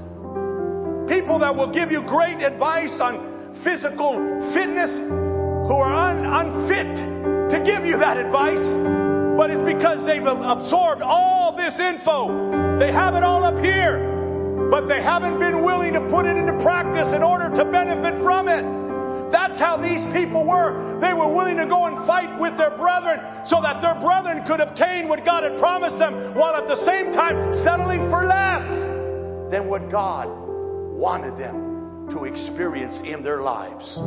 People 1.07 1.37
that 1.39 1.55
will 1.55 1.71
give 1.71 1.91
you 1.91 2.01
great 2.01 2.41
advice 2.41 2.97
on 2.99 3.61
physical 3.63 4.17
fitness 4.55 4.89
who 5.67 5.79
are 5.79 5.93
un- 5.93 6.27
unfit 6.27 6.91
to 7.51 7.57
give 7.63 7.85
you 7.85 7.97
that 7.97 8.17
advice, 8.17 8.67
but 9.37 9.49
it's 9.49 9.63
because 9.63 10.05
they've 10.05 10.25
absorbed 10.25 11.01
all 11.01 11.55
this 11.55 11.79
info. 11.79 12.79
They 12.79 12.91
have 12.91 13.15
it 13.15 13.23
all 13.23 13.43
up 13.43 13.55
here, 13.63 14.67
but 14.69 14.87
they 14.87 15.01
haven't 15.01 15.39
been 15.39 15.63
willing 15.63 15.93
to 15.93 16.01
put 16.11 16.25
it 16.25 16.35
into 16.35 16.51
practice 16.61 17.07
in 17.15 17.23
order 17.23 17.47
to 17.47 17.63
benefit 17.63 18.19
from 18.23 18.51
it. 18.51 18.63
That's 19.31 19.57
how 19.57 19.77
these 19.81 20.05
people 20.13 20.45
were. 20.45 20.99
They 20.99 21.13
were 21.13 21.31
willing 21.31 21.57
to 21.57 21.65
go 21.65 21.85
and 21.85 22.05
fight 22.05 22.39
with 22.39 22.57
their 22.57 22.75
brethren 22.77 23.23
so 23.47 23.63
that 23.63 23.81
their 23.81 23.95
brethren 24.03 24.43
could 24.45 24.59
obtain 24.59 25.07
what 25.07 25.25
God 25.25 25.43
had 25.43 25.57
promised 25.59 25.97
them 25.97 26.35
while 26.35 26.55
at 26.55 26.67
the 26.67 26.77
same 26.85 27.13
time 27.13 27.55
settling 27.63 28.11
for 28.11 28.27
less 28.27 28.67
than 29.49 29.69
what 29.69 29.89
God 29.89 30.27
wanted 30.99 31.39
them 31.39 32.09
to 32.11 32.25
experience 32.25 32.99
in 33.05 33.23
their 33.23 33.41
lives. 33.41 33.97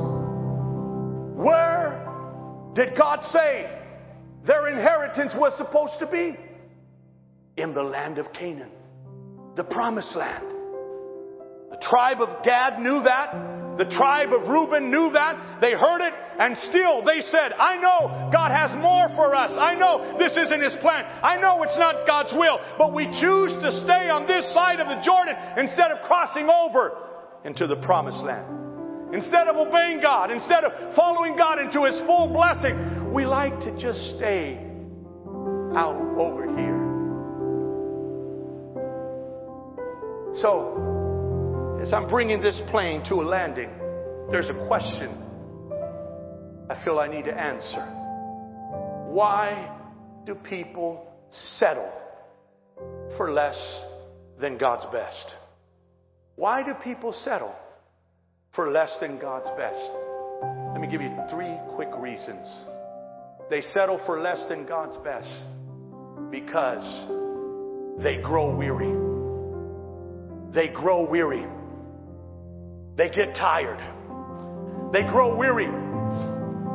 Where 1.36 2.72
did 2.74 2.96
God 2.96 3.20
say 3.24 3.70
their 4.46 4.68
inheritance 4.68 5.34
was 5.36 5.52
supposed 5.58 5.98
to 6.00 6.06
be? 6.06 6.34
In 7.58 7.74
the 7.74 7.82
land 7.82 8.16
of 8.18 8.32
Canaan, 8.32 8.70
the 9.54 9.64
promised 9.64 10.16
land. 10.16 10.46
The 11.70 11.78
tribe 11.82 12.22
of 12.22 12.42
Gad 12.42 12.80
knew 12.80 13.02
that. 13.02 13.76
The 13.76 13.84
tribe 13.84 14.32
of 14.32 14.48
Reuben 14.48 14.90
knew 14.90 15.12
that. 15.12 15.60
They 15.60 15.72
heard 15.72 16.00
it 16.00 16.14
and 16.38 16.56
still 16.70 17.04
they 17.04 17.20
said, 17.20 17.52
I 17.52 17.76
know 17.76 18.30
God 18.32 18.50
has 18.50 18.72
more 18.80 19.08
for 19.16 19.34
us. 19.34 19.52
I 19.58 19.74
know 19.74 20.16
this 20.18 20.36
isn't 20.36 20.62
His 20.62 20.76
plan. 20.80 21.04
I 21.04 21.38
know 21.38 21.62
it's 21.62 21.76
not 21.76 22.06
God's 22.06 22.32
will, 22.32 22.60
but 22.78 22.94
we 22.94 23.04
choose 23.20 23.52
to 23.60 23.80
stay 23.84 24.08
on 24.08 24.26
this 24.26 24.52
side 24.54 24.80
of 24.80 24.88
the 24.88 25.04
Jordan 25.04 25.36
instead 25.58 25.90
of 25.90 26.06
crossing 26.06 26.48
over 26.48 26.96
into 27.44 27.66
the 27.66 27.76
promised 27.76 28.24
land. 28.24 28.65
Instead 29.12 29.46
of 29.48 29.56
obeying 29.56 30.00
God, 30.00 30.30
instead 30.30 30.64
of 30.64 30.94
following 30.94 31.36
God 31.36 31.58
into 31.58 31.84
His 31.84 31.98
full 32.06 32.28
blessing, 32.32 33.12
we 33.12 33.24
like 33.24 33.58
to 33.60 33.70
just 33.78 34.16
stay 34.16 34.58
out 35.74 36.00
over 36.18 36.46
here. 36.56 36.86
So, 40.40 41.78
as 41.80 41.92
I'm 41.92 42.08
bringing 42.08 42.40
this 42.40 42.60
plane 42.70 43.04
to 43.08 43.14
a 43.16 43.26
landing, 43.26 43.70
there's 44.30 44.50
a 44.50 44.66
question 44.66 45.22
I 46.68 46.84
feel 46.84 46.98
I 46.98 47.06
need 47.06 47.26
to 47.26 47.34
answer. 47.34 47.80
Why 49.12 49.72
do 50.26 50.34
people 50.34 51.06
settle 51.58 51.92
for 53.16 53.32
less 53.32 53.56
than 54.40 54.58
God's 54.58 54.84
best? 54.92 55.34
Why 56.34 56.62
do 56.64 56.74
people 56.82 57.12
settle 57.12 57.54
for 58.56 58.70
less 58.70 58.96
than 59.00 59.18
God's 59.18 59.50
best? 59.56 59.90
Let 60.72 60.80
me 60.80 60.88
give 60.88 61.02
you 61.02 61.14
three 61.30 61.56
quick 61.76 61.90
reasons. 61.98 62.46
They 63.48 63.60
settle 63.60 64.00
for 64.06 64.18
less 64.18 64.44
than 64.48 64.66
God's 64.66 64.96
best 65.04 65.30
because 66.30 66.82
they 68.02 68.20
grow 68.20 68.56
weary. 68.56 68.92
They 70.52 70.68
grow 70.68 71.08
weary. 71.08 71.46
They 72.96 73.10
get 73.10 73.34
tired. 73.36 73.78
They 74.92 75.02
grow 75.02 75.36
weary. 75.36 75.66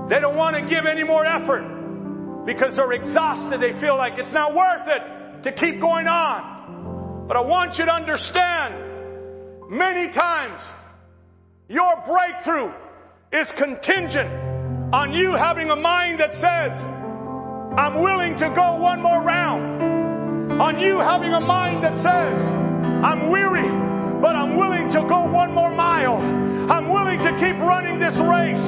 They 0.09 0.19
don't 0.19 0.37
want 0.37 0.55
to 0.55 0.61
give 0.69 0.85
any 0.85 1.03
more 1.03 1.25
effort 1.25 2.45
because 2.45 2.75
they're 2.75 2.93
exhausted. 2.93 3.59
They 3.59 3.79
feel 3.81 3.97
like 3.97 4.19
it's 4.19 4.33
not 4.33 4.55
worth 4.55 4.87
it 4.87 5.43
to 5.43 5.51
keep 5.53 5.81
going 5.81 6.07
on. 6.07 7.25
But 7.27 7.37
I 7.37 7.41
want 7.41 7.77
you 7.77 7.85
to 7.85 7.91
understand 7.91 9.69
many 9.69 10.11
times 10.13 10.61
your 11.71 12.03
breakthrough 12.05 12.71
is 13.31 13.47
contingent 13.57 14.29
on 14.93 15.13
you 15.13 15.31
having 15.31 15.69
a 15.69 15.75
mind 15.75 16.19
that 16.19 16.33
says, 16.35 16.75
I'm 17.79 18.03
willing 18.03 18.37
to 18.39 18.53
go 18.53 18.75
one 18.75 19.01
more 19.01 19.23
round. 19.23 20.61
On 20.61 20.79
you 20.79 20.99
having 20.99 21.31
a 21.31 21.39
mind 21.39 21.83
that 21.83 21.95
says, 21.95 22.37
I'm 23.03 23.31
weary 23.31 23.91
but 24.21 24.37
I'm 24.37 24.55
willing 24.55 24.85
to 24.93 25.01
go 25.09 25.25
one 25.33 25.51
more 25.57 25.73
mile. 25.73 26.21
I'm 26.69 26.93
willing 26.93 27.17
to 27.25 27.31
keep 27.41 27.57
running 27.57 27.97
this 27.97 28.13
race, 28.21 28.67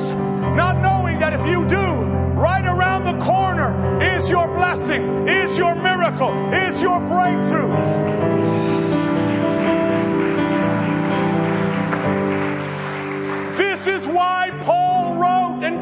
not 0.58 0.82
knowing 0.82 1.22
that 1.22 1.38
if 1.38 1.46
you 1.46 1.62
do, 1.70 1.86
right 2.34 2.66
around 2.66 3.06
the 3.06 3.22
corner 3.22 3.70
is 4.02 4.26
your 4.34 4.50
blessing, 4.58 5.30
is 5.30 5.54
your 5.56 5.78
miracle, 5.78 6.34
is 6.50 6.82
your 6.82 6.98
breakthrough. 7.06 8.03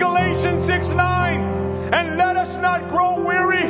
Galatians 0.01 0.65
6 0.65 0.87
9, 0.97 1.93
and 1.93 2.17
let 2.17 2.35
us 2.35 2.49
not 2.59 2.89
grow 2.89 3.23
weary 3.23 3.69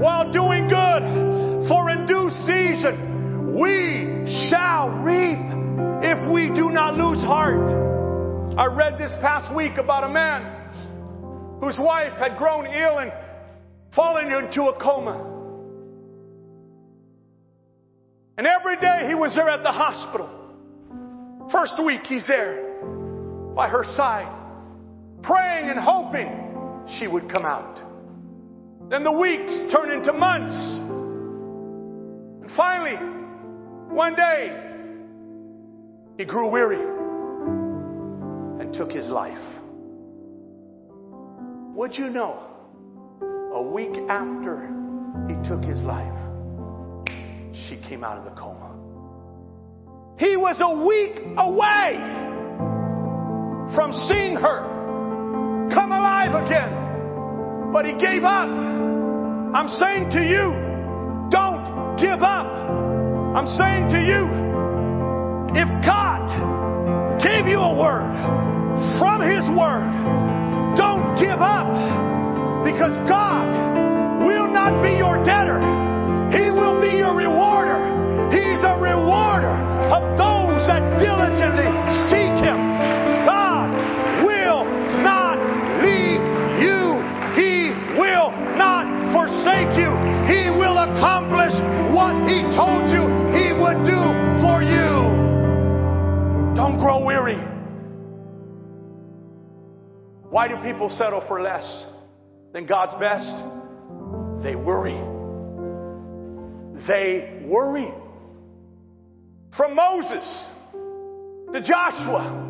while 0.00 0.32
doing 0.32 0.70
good, 0.70 1.68
for 1.68 1.90
in 1.90 2.06
due 2.06 2.30
season 2.48 3.60
we 3.60 4.48
shall 4.48 4.88
reap 5.04 5.38
if 6.02 6.32
we 6.32 6.48
do 6.48 6.70
not 6.70 6.96
lose 6.96 7.22
heart. 7.22 7.60
I 8.58 8.74
read 8.74 8.96
this 8.96 9.12
past 9.20 9.54
week 9.54 9.72
about 9.76 10.04
a 10.04 10.08
man 10.08 11.60
whose 11.60 11.78
wife 11.78 12.16
had 12.16 12.38
grown 12.38 12.64
ill 12.64 12.98
and 12.98 13.12
fallen 13.94 14.32
into 14.32 14.62
a 14.62 14.80
coma. 14.80 15.26
And 18.38 18.46
every 18.46 18.76
day 18.80 19.08
he 19.08 19.14
was 19.14 19.34
there 19.34 19.50
at 19.50 19.62
the 19.62 19.72
hospital. 19.72 20.30
First 21.52 21.74
week 21.84 22.06
he's 22.06 22.26
there 22.26 22.80
by 23.54 23.68
her 23.68 23.84
side, 23.84 24.39
praying 25.22 25.68
and 25.68 25.78
hoping 25.78 26.86
she 26.98 27.06
would 27.06 27.30
come 27.30 27.44
out. 27.44 27.76
Then 28.90 29.04
the 29.04 29.12
weeks 29.12 29.52
turn 29.72 29.90
into 29.90 30.12
months. 30.12 30.54
And 32.42 32.50
finally, 32.56 32.96
one 33.94 34.16
day, 34.16 34.56
he 36.18 36.24
grew 36.24 36.50
weary 36.50 36.80
and 38.60 38.74
took 38.74 38.90
his 38.90 39.08
life. 39.08 39.38
Would 41.76 41.96
you 41.96 42.10
know, 42.10 42.46
a 43.54 43.62
week 43.62 43.96
after 44.08 44.68
he 45.28 45.34
took 45.48 45.62
his 45.62 45.82
life, 45.82 46.16
she 47.68 47.80
came 47.88 48.04
out 48.04 48.18
of 48.18 48.24
the 48.24 48.30
coma. 48.40 48.76
He 50.18 50.36
was 50.36 50.60
a 50.60 50.84
week 50.84 51.16
away 51.38 51.96
from 53.74 53.92
seeing 54.08 54.34
her 54.34 54.79
come 55.72 55.92
alive 55.92 56.34
again, 56.34 57.72
but 57.72 57.84
he 57.84 57.92
gave 57.92 58.24
up. 58.24 58.50
I'm 58.50 59.68
saying 59.68 60.10
to 60.10 60.22
you, 60.22 60.70
don't 61.30 61.96
give 61.98 62.22
up. 62.22 62.46
I'm 63.34 63.46
saying 63.46 63.88
to 63.94 64.00
you, 64.02 64.22
if 65.54 65.68
God 65.86 66.26
gave 67.22 67.46
you 67.46 67.58
a 67.58 67.74
word 67.74 68.10
from 68.98 69.22
His 69.22 69.46
word, 69.54 69.94
don't 70.76 71.18
give 71.18 71.38
up 71.38 71.70
because 72.66 72.94
God 73.08 73.46
will 74.26 74.50
not 74.50 74.82
be 74.82 74.98
your 74.98 75.22
debtor. 75.24 75.58
He 76.34 76.50
will 76.50 76.80
be 76.80 76.98
your 76.98 77.14
rewarder. 77.14 77.78
He's 78.30 78.62
a 78.62 78.74
rewarder 78.78 79.56
of 79.90 80.02
those 80.18 80.66
that 80.66 80.82
diligently 80.98 81.70
seek 82.10 82.19
Weary. 97.04 97.38
Why 100.30 100.48
do 100.48 100.56
people 100.62 100.88
settle 100.90 101.24
for 101.26 101.40
less 101.40 101.86
than 102.52 102.66
God's 102.66 102.94
best? 103.00 103.36
They 104.44 104.54
worry. 104.54 104.94
They 106.86 107.42
worry. 107.46 107.92
From 109.56 109.74
Moses 109.74 110.46
to 111.52 111.60
Joshua 111.60 112.46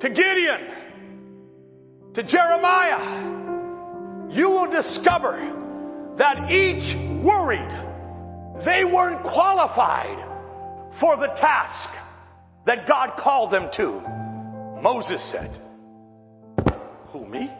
to 0.00 0.08
Gideon 0.08 0.68
to 2.14 2.22
Jeremiah, 2.22 4.30
you 4.30 4.48
will 4.48 4.70
discover 4.70 6.14
that 6.16 6.50
each 6.50 6.94
worried. 7.24 7.70
They 8.64 8.84
weren't 8.84 9.22
qualified 9.22 10.18
for 11.00 11.16
the 11.16 11.26
task 11.26 11.90
that 12.66 12.88
God 12.88 13.18
called 13.18 13.52
them 13.52 13.68
to. 13.76 14.00
Moses 14.82 15.32
said, 15.32 15.50
Who, 17.12 17.26
me? 17.26 17.50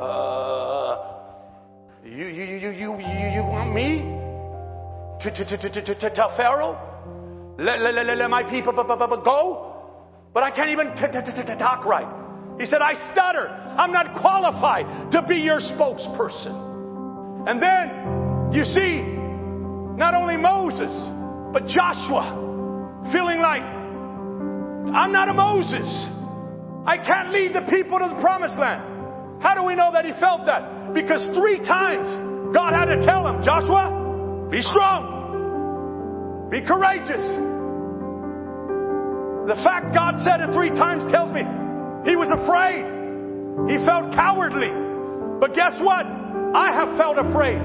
Uh, 0.00 1.14
you, 2.04 2.26
you, 2.26 2.44
you, 2.44 2.70
you, 2.70 2.98
you, 2.98 3.28
you 3.34 3.42
want 3.42 3.72
me 3.72 4.00
to, 5.22 5.30
to, 5.30 5.44
to, 5.44 5.70
to, 5.70 5.84
to, 5.84 5.94
to 5.94 6.10
tell 6.14 6.36
Pharaoh? 6.36 6.76
Let, 7.58 7.80
let, 7.80 7.94
let, 7.94 8.16
let 8.16 8.30
my 8.30 8.42
people 8.42 8.72
go? 8.72 9.70
But 10.34 10.42
I 10.42 10.50
can't 10.50 10.70
even 10.70 10.88
talk 11.58 11.84
right. 11.84 12.08
He 12.58 12.66
said, 12.66 12.82
I 12.82 12.94
stutter. 13.12 13.48
I'm 13.48 13.92
not 13.92 14.20
qualified 14.20 15.12
to 15.12 15.22
be 15.26 15.36
your 15.36 15.60
spokesperson. 15.60 17.48
And 17.48 17.62
then 17.62 18.52
you 18.52 18.64
see, 18.64 19.02
not 19.96 20.14
only 20.14 20.36
Moses, 20.36 20.92
but 21.52 21.66
Joshua 21.66 22.42
feeling 23.12 23.40
like, 23.40 23.62
I'm 24.92 25.12
not 25.12 25.28
a 25.28 25.34
Moses. 25.34 25.88
I 26.84 26.98
can't 26.98 27.30
lead 27.30 27.54
the 27.54 27.64
people 27.70 27.98
to 27.98 28.08
the 28.12 28.20
promised 28.20 28.58
land. 28.58 29.42
How 29.42 29.54
do 29.54 29.62
we 29.64 29.74
know 29.74 29.90
that 29.92 30.04
he 30.04 30.12
felt 30.20 30.44
that? 30.46 30.92
Because 30.92 31.24
three 31.36 31.58
times 31.64 32.08
God 32.54 32.72
had 32.72 32.86
to 32.86 33.04
tell 33.04 33.26
him, 33.26 33.42
Joshua, 33.42 34.48
be 34.50 34.60
strong, 34.60 36.50
be 36.50 36.60
courageous, 36.60 37.24
the 39.44 39.60
fact 39.60 39.92
God 39.92 40.24
said 40.24 40.40
it 40.40 40.52
three 40.56 40.72
times 40.72 41.04
tells 41.12 41.28
me 41.28 41.44
he 42.08 42.16
was 42.16 42.32
afraid. 42.32 42.84
He 43.68 43.76
felt 43.84 44.12
cowardly. 44.16 44.72
But 45.40 45.52
guess 45.52 45.76
what? 45.80 46.04
I 46.56 46.72
have 46.72 46.96
felt 46.96 47.20
afraid. 47.20 47.60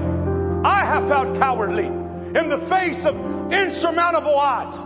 I 0.64 0.84
have 0.84 1.08
felt 1.08 1.40
cowardly 1.40 1.88
in 1.88 2.46
the 2.52 2.60
face 2.68 3.00
of 3.08 3.16
insurmountable 3.48 4.36
odds 4.36 4.76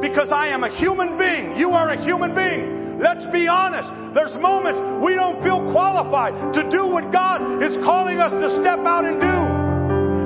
because 0.00 0.30
I 0.30 0.48
am 0.48 0.64
a 0.64 0.70
human 0.76 1.16
being. 1.16 1.56
You 1.56 1.70
are 1.70 1.90
a 1.90 2.02
human 2.02 2.34
being. 2.34 2.98
Let's 3.00 3.26
be 3.32 3.48
honest. 3.48 3.88
There's 4.14 4.34
moments 4.40 4.80
we 5.04 5.14
don't 5.14 5.42
feel 5.42 5.70
qualified 5.72 6.54
to 6.54 6.68
do 6.70 6.86
what 6.86 7.12
God 7.12 7.62
is 7.62 7.76
calling 7.84 8.18
us 8.18 8.32
to 8.32 8.48
step 8.60 8.80
out 8.80 9.04
and 9.04 9.20
do. 9.20 9.36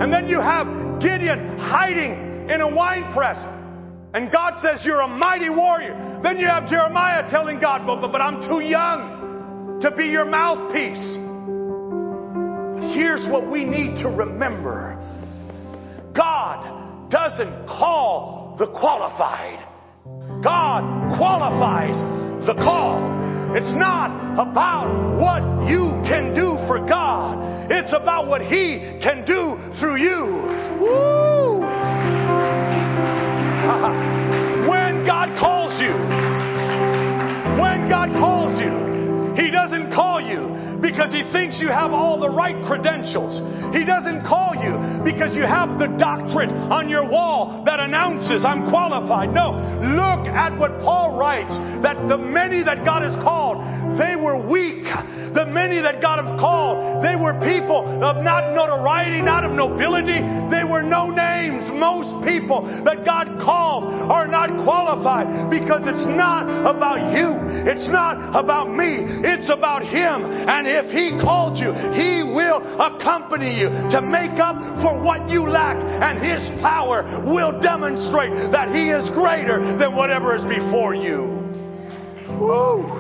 And 0.03 0.13
then 0.13 0.29
you 0.29 0.39
have 0.41 0.67
Gideon 1.01 1.59
hiding 1.59 2.49
in 2.49 2.61
a 2.61 2.69
wine 2.69 3.13
press. 3.13 3.39
And 4.15 4.31
God 4.31 4.61
says, 4.63 4.83
You're 4.85 5.01
a 5.01 5.09
mighty 5.09 5.51
warrior. 5.51 6.21
Then 6.23 6.39
you 6.39 6.47
have 6.47 6.69
Jeremiah 6.69 7.29
telling 7.31 7.61
God, 7.61 7.87
but, 7.87 8.01
but, 8.01 8.13
but 8.13 8.21
I'm 8.21 8.43
too 8.49 8.61
young 8.61 9.81
to 9.83 9.91
be 9.91 10.07
your 10.07 10.25
mouthpiece. 10.25 11.17
But 12.75 12.95
Here's 12.95 13.29
what 13.31 13.51
we 13.51 13.65
need 13.65 14.03
to 14.03 14.09
remember 14.09 14.97
God 16.15 17.11
doesn't 17.11 17.67
call 17.67 18.40
the 18.61 18.67
qualified, 18.67 19.65
God 20.45 20.85
qualifies 21.17 21.97
the 22.45 22.53
call. 22.61 23.01
It's 23.57 23.73
not 23.75 24.13
about 24.35 25.17
what 25.17 25.41
you 25.67 25.97
can 26.05 26.35
do 26.35 26.59
for 26.69 26.79
God. 26.87 27.73
It's 27.73 27.95
about 27.95 28.29
what 28.29 28.43
He 28.43 29.01
can 29.01 29.25
do 29.25 29.57
through 29.81 29.97
you. 29.97 30.27
Woo! 30.77 31.61
when 34.69 35.07
God 35.09 35.33
calls 35.41 35.81
you, 35.81 35.97
when 37.57 37.89
God 37.89 38.13
calls 38.13 38.40
because 40.91 41.15
He 41.15 41.23
thinks 41.31 41.63
you 41.63 41.69
have 41.69 41.93
all 41.93 42.19
the 42.19 42.29
right 42.29 42.59
credentials. 42.67 43.39
He 43.71 43.87
doesn't 43.87 44.27
call 44.27 44.59
you 44.59 44.75
because 45.07 45.39
you 45.39 45.47
have 45.47 45.79
the 45.79 45.87
doctorate 45.95 46.51
on 46.51 46.91
your 46.91 47.07
wall 47.07 47.63
that 47.65 47.79
announces 47.79 48.45
I'm 48.45 48.69
qualified. 48.69 49.31
No, 49.31 49.55
look 49.79 50.27
at 50.27 50.51
what 50.59 50.83
Paul 50.83 51.15
writes 51.15 51.55
that 51.87 52.11
the 52.11 52.19
many 52.19 52.65
that 52.67 52.85
God 52.85 53.07
has 53.07 53.15
called, 53.23 53.63
were 57.31 57.39
people 57.47 57.87
of 58.03 58.23
not 58.23 58.55
notoriety, 58.55 59.23
not 59.23 59.45
of 59.45 59.53
nobility. 59.53 60.19
They 60.51 60.67
were 60.67 60.83
no 60.83 61.11
names. 61.11 61.71
Most 61.73 62.27
people 62.27 62.67
that 62.85 63.05
God 63.05 63.27
calls 63.43 63.85
are 63.87 64.27
not 64.27 64.51
qualified 64.65 65.51
because 65.51 65.83
it's 65.87 66.07
not 66.07 66.51
about 66.67 67.15
you. 67.15 67.31
It's 67.71 67.89
not 67.89 68.35
about 68.35 68.75
me. 68.75 69.07
It's 69.23 69.51
about 69.51 69.83
Him. 69.83 70.27
And 70.27 70.67
if 70.67 70.91
He 70.91 71.19
called 71.23 71.59
you, 71.59 71.71
He 71.95 72.27
will 72.27 72.59
accompany 72.81 73.55
you 73.59 73.69
to 73.95 74.01
make 74.03 74.39
up 74.43 74.59
for 74.83 74.99
what 75.03 75.31
you 75.31 75.47
lack. 75.47 75.77
And 75.79 76.19
His 76.19 76.43
power 76.61 77.23
will 77.27 77.61
demonstrate 77.61 78.33
that 78.51 78.75
He 78.75 78.91
is 78.91 79.09
greater 79.11 79.79
than 79.79 79.95
whatever 79.95 80.35
is 80.35 80.43
before 80.45 80.95
you. 80.95 81.39
Woo! 82.41 83.00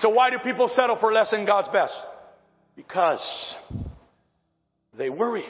So, 0.00 0.10
why 0.10 0.30
do 0.30 0.38
people 0.38 0.68
settle 0.74 0.98
for 1.00 1.12
less 1.12 1.30
than 1.30 1.46
God's 1.46 1.68
best? 1.68 1.94
Because 2.74 3.54
they 4.96 5.08
worry. 5.08 5.44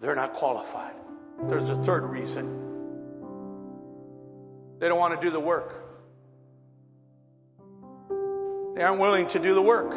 They're 0.00 0.16
not 0.16 0.34
qualified. 0.34 0.94
There's 1.48 1.68
a 1.68 1.82
third 1.84 2.04
reason. 2.04 2.72
They 4.80 4.88
don't 4.88 4.98
want 4.98 5.20
to 5.20 5.26
do 5.26 5.30
the 5.30 5.40
work. 5.40 5.70
They 8.74 8.82
aren't 8.82 9.00
willing 9.00 9.28
to 9.28 9.42
do 9.42 9.54
the 9.54 9.62
work. 9.62 9.92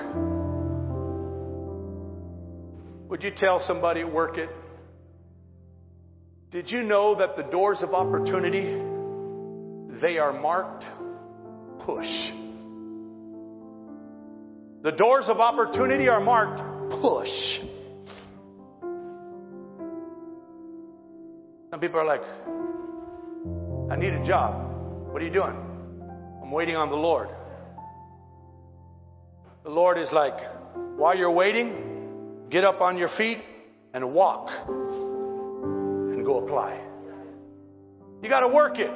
Would 3.10 3.24
you 3.24 3.32
tell 3.36 3.62
somebody 3.66 4.04
work 4.04 4.38
it? 4.38 4.50
Did 6.52 6.70
you 6.70 6.84
know 6.84 7.16
that 7.16 7.36
the 7.36 7.44
doors 7.44 7.80
of 7.82 7.94
opportunity 7.94 8.82
they 10.02 10.18
are 10.18 10.34
marked 10.34 10.84
push? 11.86 12.06
The 14.86 14.92
doors 14.92 15.26
of 15.30 15.40
opportunity 15.40 16.08
are 16.10 16.20
marked 16.20 16.62
push. 17.02 17.28
Some 21.72 21.80
people 21.80 22.00
are 22.00 22.06
like, 22.06 22.22
I 23.92 23.96
need 23.96 24.14
a 24.14 24.24
job. 24.24 25.12
What 25.12 25.24
are 25.24 25.26
you 25.26 25.34
doing? 25.34 25.56
I'm 26.40 26.52
waiting 26.52 26.76
on 26.76 26.90
the 26.90 26.96
Lord. 26.96 27.30
The 29.64 29.72
Lord 29.72 29.98
is 29.98 30.10
like, 30.12 30.36
while 30.98 31.18
you're 31.18 31.32
waiting, 31.32 32.46
get 32.52 32.64
up 32.64 32.80
on 32.80 32.96
your 32.96 33.10
feet 33.18 33.40
and 33.96 34.14
walk 34.14 34.52
and 34.68 36.24
go 36.24 36.46
apply. 36.46 36.80
You 38.22 38.30
got 38.30 38.42
to 38.42 38.50
work 38.50 38.78
it. 38.78 38.92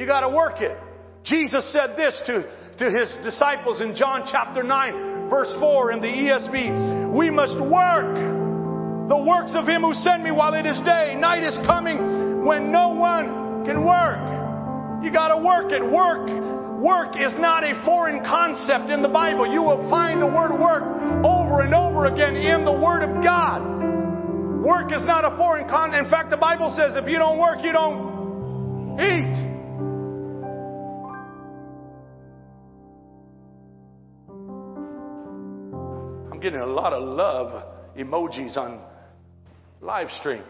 You 0.00 0.06
got 0.06 0.20
to 0.20 0.34
work 0.34 0.62
it. 0.62 0.78
Jesus 1.24 1.70
said 1.74 1.94
this 1.94 2.18
to 2.24 2.61
to 2.78 2.90
his 2.90 3.12
disciples 3.22 3.80
in 3.80 3.94
John 3.94 4.24
chapter 4.30 4.62
9, 4.62 5.28
verse 5.28 5.52
4 5.60 5.92
in 5.92 6.00
the 6.00 6.08
ESV. 6.08 7.16
We 7.16 7.30
must 7.30 7.60
work 7.60 8.12
the 9.08 9.18
works 9.18 9.52
of 9.54 9.68
him 9.68 9.82
who 9.82 9.92
sent 9.94 10.22
me 10.22 10.30
while 10.30 10.54
it 10.54 10.64
is 10.64 10.78
day. 10.84 11.14
Night 11.18 11.42
is 11.42 11.58
coming 11.66 12.44
when 12.44 12.72
no 12.72 12.94
one 12.94 13.64
can 13.66 13.84
work. 13.84 15.04
You 15.04 15.12
gotta 15.12 15.36
work 15.36 15.72
it. 15.72 15.82
Work. 15.82 16.30
Work 16.80 17.14
is 17.20 17.34
not 17.38 17.62
a 17.62 17.80
foreign 17.84 18.24
concept 18.24 18.90
in 18.90 19.02
the 19.02 19.08
Bible. 19.08 19.46
You 19.46 19.62
will 19.62 19.88
find 19.90 20.20
the 20.22 20.26
word 20.26 20.54
work 20.58 20.82
over 21.22 21.62
and 21.62 21.74
over 21.74 22.06
again 22.06 22.34
in 22.34 22.64
the 22.64 22.72
Word 22.72 23.02
of 23.02 23.22
God. 23.22 23.62
Work 24.62 24.92
is 24.92 25.04
not 25.04 25.24
a 25.24 25.36
foreign 25.36 25.68
concept. 25.68 26.04
In 26.04 26.10
fact, 26.10 26.30
the 26.30 26.36
Bible 26.36 26.74
says 26.76 26.94
if 26.96 27.06
you 27.08 27.18
don't 27.18 27.38
work, 27.38 27.58
you 27.62 27.72
don't 27.72 28.98
eat. 28.98 29.51
Getting 36.42 36.60
a 36.60 36.66
lot 36.66 36.92
of 36.92 37.04
love 37.04 37.62
emojis 37.96 38.56
on 38.56 38.80
live 39.80 40.10
stream. 40.18 40.42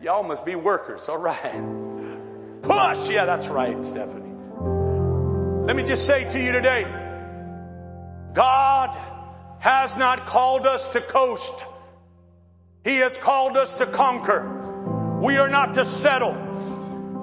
Y'all 0.00 0.22
must 0.22 0.44
be 0.44 0.54
workers, 0.54 1.00
all 1.08 1.18
right. 1.18 1.54
Push! 2.62 3.10
Yeah, 3.10 3.24
that's 3.24 3.50
right, 3.50 3.76
Stephanie. 3.84 4.34
Let 5.66 5.76
me 5.76 5.84
just 5.88 6.02
say 6.02 6.24
to 6.24 6.38
you 6.38 6.52
today 6.52 6.84
God 8.34 8.90
has 9.60 9.90
not 9.96 10.28
called 10.28 10.66
us 10.66 10.86
to 10.92 11.00
coast, 11.10 11.64
He 12.84 12.98
has 12.98 13.16
called 13.24 13.56
us 13.56 13.72
to 13.78 13.86
conquer. 13.96 15.20
We 15.24 15.36
are 15.36 15.48
not 15.48 15.74
to 15.74 15.84
settle. 16.02 16.34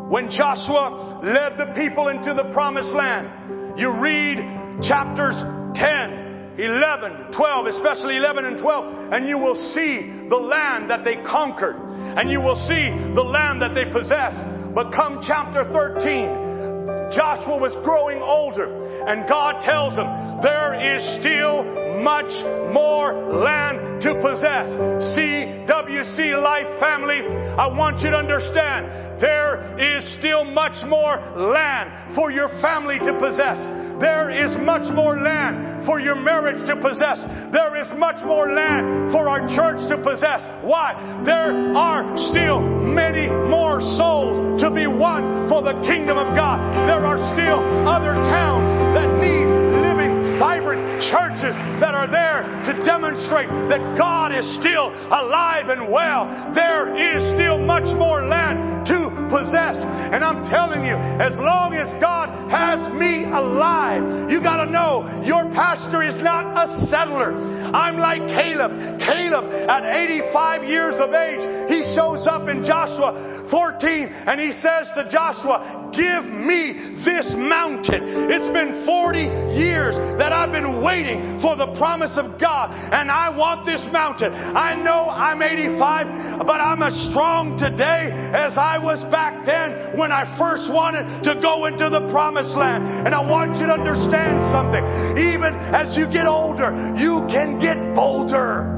When 0.09 0.31
Joshua 0.31 1.19
led 1.23 1.57
the 1.57 1.73
people 1.75 2.07
into 2.07 2.33
the 2.33 2.49
promised 2.53 2.89
land, 2.89 3.79
you 3.79 3.91
read 3.91 4.37
chapters 4.81 5.35
10 5.75 6.26
11, 6.57 7.33
12, 7.33 7.67
especially 7.67 8.17
11 8.17 8.45
and 8.45 8.57
12, 8.57 9.13
and 9.13 9.27
you 9.27 9.37
will 9.37 9.55
see 9.75 10.27
the 10.29 10.35
land 10.35 10.89
that 10.89 11.03
they 11.03 11.15
conquered, 11.21 11.77
and 12.17 12.31
you 12.31 12.41
will 12.41 12.57
see 12.67 12.89
the 13.13 13.21
land 13.21 13.61
that 13.61 13.75
they 13.75 13.85
possessed. 13.85 14.41
But 14.73 14.91
come 14.91 15.21
chapter 15.25 15.63
13, 15.69 17.13
Joshua 17.13 17.57
was 17.57 17.77
growing 17.85 18.21
older, 18.21 18.67
and 19.07 19.29
God 19.29 19.61
tells 19.61 19.93
him, 19.93 20.07
There 20.41 20.73
is 20.75 21.01
still 21.21 21.63
much 22.01 22.29
more 22.73 23.13
land 23.37 24.01
to 24.01 24.13
possess. 24.21 24.67
CWC 25.13 26.41
Life 26.41 26.79
family, 26.79 27.21
I 27.57 27.67
want 27.67 28.01
you 28.01 28.09
to 28.09 28.17
understand 28.17 29.21
there 29.21 29.77
is 29.79 30.03
still 30.19 30.43
much 30.43 30.77
more 30.85 31.17
land 31.37 32.15
for 32.15 32.31
your 32.31 32.49
family 32.61 32.99
to 32.99 33.13
possess. 33.17 33.57
There 33.99 34.29
is 34.29 34.55
much 34.61 34.93
more 34.93 35.17
land 35.17 35.85
for 35.85 35.99
your 35.99 36.15
marriage 36.15 36.61
to 36.67 36.75
possess. 36.75 37.17
There 37.51 37.79
is 37.81 37.87
much 37.97 38.21
more 38.25 38.51
land 38.51 39.11
for 39.11 39.29
our 39.29 39.47
church 39.49 39.81
to 39.89 39.97
possess. 39.97 40.43
Why? 40.61 40.93
There 41.25 41.73
are 41.73 42.03
still 42.29 42.61
many 42.61 43.27
more 43.27 43.81
souls 43.97 44.61
to 44.61 44.69
be 44.69 44.85
won 44.85 45.49
for 45.49 45.61
the 45.61 45.73
kingdom 45.87 46.17
of 46.17 46.35
God. 46.35 46.59
There 46.85 47.01
are 47.01 47.17
still 47.33 47.59
other 47.87 48.13
towns 48.29 48.69
that 48.93 49.09
need 49.17 49.47
living, 49.81 50.37
vibrant 50.37 51.01
churches 51.09 51.55
that 51.79 51.95
are 51.95 52.09
there 52.09 52.43
to 52.69 52.71
demonstrate 52.83 53.49
that 53.69 53.81
God 53.97 54.35
is 54.35 54.45
still 54.59 54.91
alive 54.91 55.69
and 55.69 55.89
well. 55.89 56.27
There 56.53 56.93
is 56.93 57.23
still 57.33 57.57
much 57.57 57.87
more 57.97 58.25
land 58.25 58.85
to 58.87 59.06
possess. 59.29 59.77
And 59.77 60.23
I'm 60.23 60.45
telling 60.49 60.83
you, 60.83 60.95
as 60.95 61.37
long 61.39 61.73
as 61.73 61.87
God 61.99 62.29
has 62.51 62.79
me 62.93 63.25
alive, 63.25 64.29
you 64.29 64.41
gotta 64.41 64.69
know 64.71 65.23
your 65.23 65.49
pastor 65.51 66.03
is 66.03 66.15
not 66.23 66.45
a 66.55 66.87
settler. 66.87 67.35
I'm 67.73 67.97
like 67.97 68.23
Caleb. 68.31 68.71
Caleb, 68.99 69.45
at 69.69 69.83
85 69.83 70.63
years 70.63 70.95
of 70.99 71.13
age, 71.13 71.43
he 71.67 71.83
shows 71.95 72.25
up 72.27 72.47
in 72.47 72.63
Joshua 72.63 73.47
14 73.49 73.87
and 74.27 74.39
he 74.39 74.51
says 74.51 74.87
to 74.95 75.07
Joshua, 75.09 75.91
give 75.95 76.23
me 76.27 77.03
this 77.03 77.31
mountain. 77.35 78.31
It's 78.31 78.51
been 78.51 78.83
40 78.85 79.55
years 79.55 79.95
that 80.19 80.31
I've 80.31 80.51
been 80.51 80.83
waiting 80.83 81.39
for 81.41 81.55
the 81.55 81.71
promise 81.77 82.17
of 82.17 82.39
God 82.39 82.71
and 82.71 83.11
I 83.11 83.29
want 83.31 83.65
this 83.65 83.81
mountain. 83.91 84.31
I 84.33 84.75
know 84.75 85.07
I'm 85.09 85.41
85, 85.41 86.45
but 86.45 86.59
I'm 86.59 86.83
as 86.83 86.95
strong 87.11 87.57
today 87.57 88.11
as 88.11 88.57
I 88.57 88.77
was 88.77 89.03
back 89.11 89.45
then 89.45 89.97
when 89.97 90.11
I 90.11 90.37
first 90.37 90.71
wanted 90.71 91.23
to 91.23 91.39
go 91.41 91.65
into 91.65 91.89
the 91.89 92.07
promised 92.11 92.55
land. 92.57 93.07
And 93.07 93.15
I 93.15 93.23
want 93.23 93.55
you 93.57 93.67
to 93.67 93.73
understand 93.73 94.43
something. 94.51 94.83
Even 95.17 95.55
as 95.73 95.95
you 95.97 96.07
get 96.11 96.27
older, 96.27 96.71
you 96.97 97.23
can 97.31 97.59
get 97.59 97.77
bolder. 97.95 98.76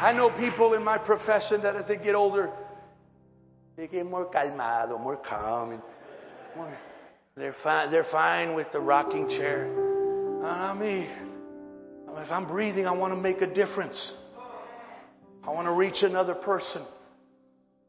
I 0.00 0.12
know 0.12 0.30
people 0.30 0.72
in 0.72 0.82
my 0.82 0.96
profession 0.96 1.60
that 1.62 1.76
as 1.76 1.88
they 1.88 1.98
get 1.98 2.14
older, 2.14 2.50
they 3.76 3.86
get 3.86 4.06
more 4.06 4.24
calmado, 4.24 4.98
more 4.98 5.18
calm, 5.18 5.72
and 5.72 5.82
more, 6.56 6.74
they're 7.36 7.54
fine. 7.62 7.90
They're 7.90 8.06
fine 8.10 8.54
with 8.54 8.66
the 8.72 8.80
rocking 8.80 9.28
chair. 9.28 9.68
Not 10.40 10.78
me. 10.78 11.06
If 12.16 12.30
I'm 12.30 12.48
breathing, 12.48 12.86
I 12.86 12.92
want 12.92 13.12
to 13.12 13.20
make 13.20 13.42
a 13.42 13.46
difference. 13.46 14.14
I 15.46 15.50
want 15.50 15.66
to 15.66 15.72
reach 15.72 16.02
another 16.02 16.34
person. 16.34 16.86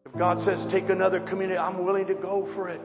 If 0.05 0.11
God 0.17 0.39
says 0.39 0.65
take 0.69 0.89
another 0.89 1.21
community, 1.21 1.57
I'm 1.57 1.85
willing 1.85 2.07
to 2.07 2.15
go 2.15 2.45
for 2.55 2.67
it. 2.69 2.81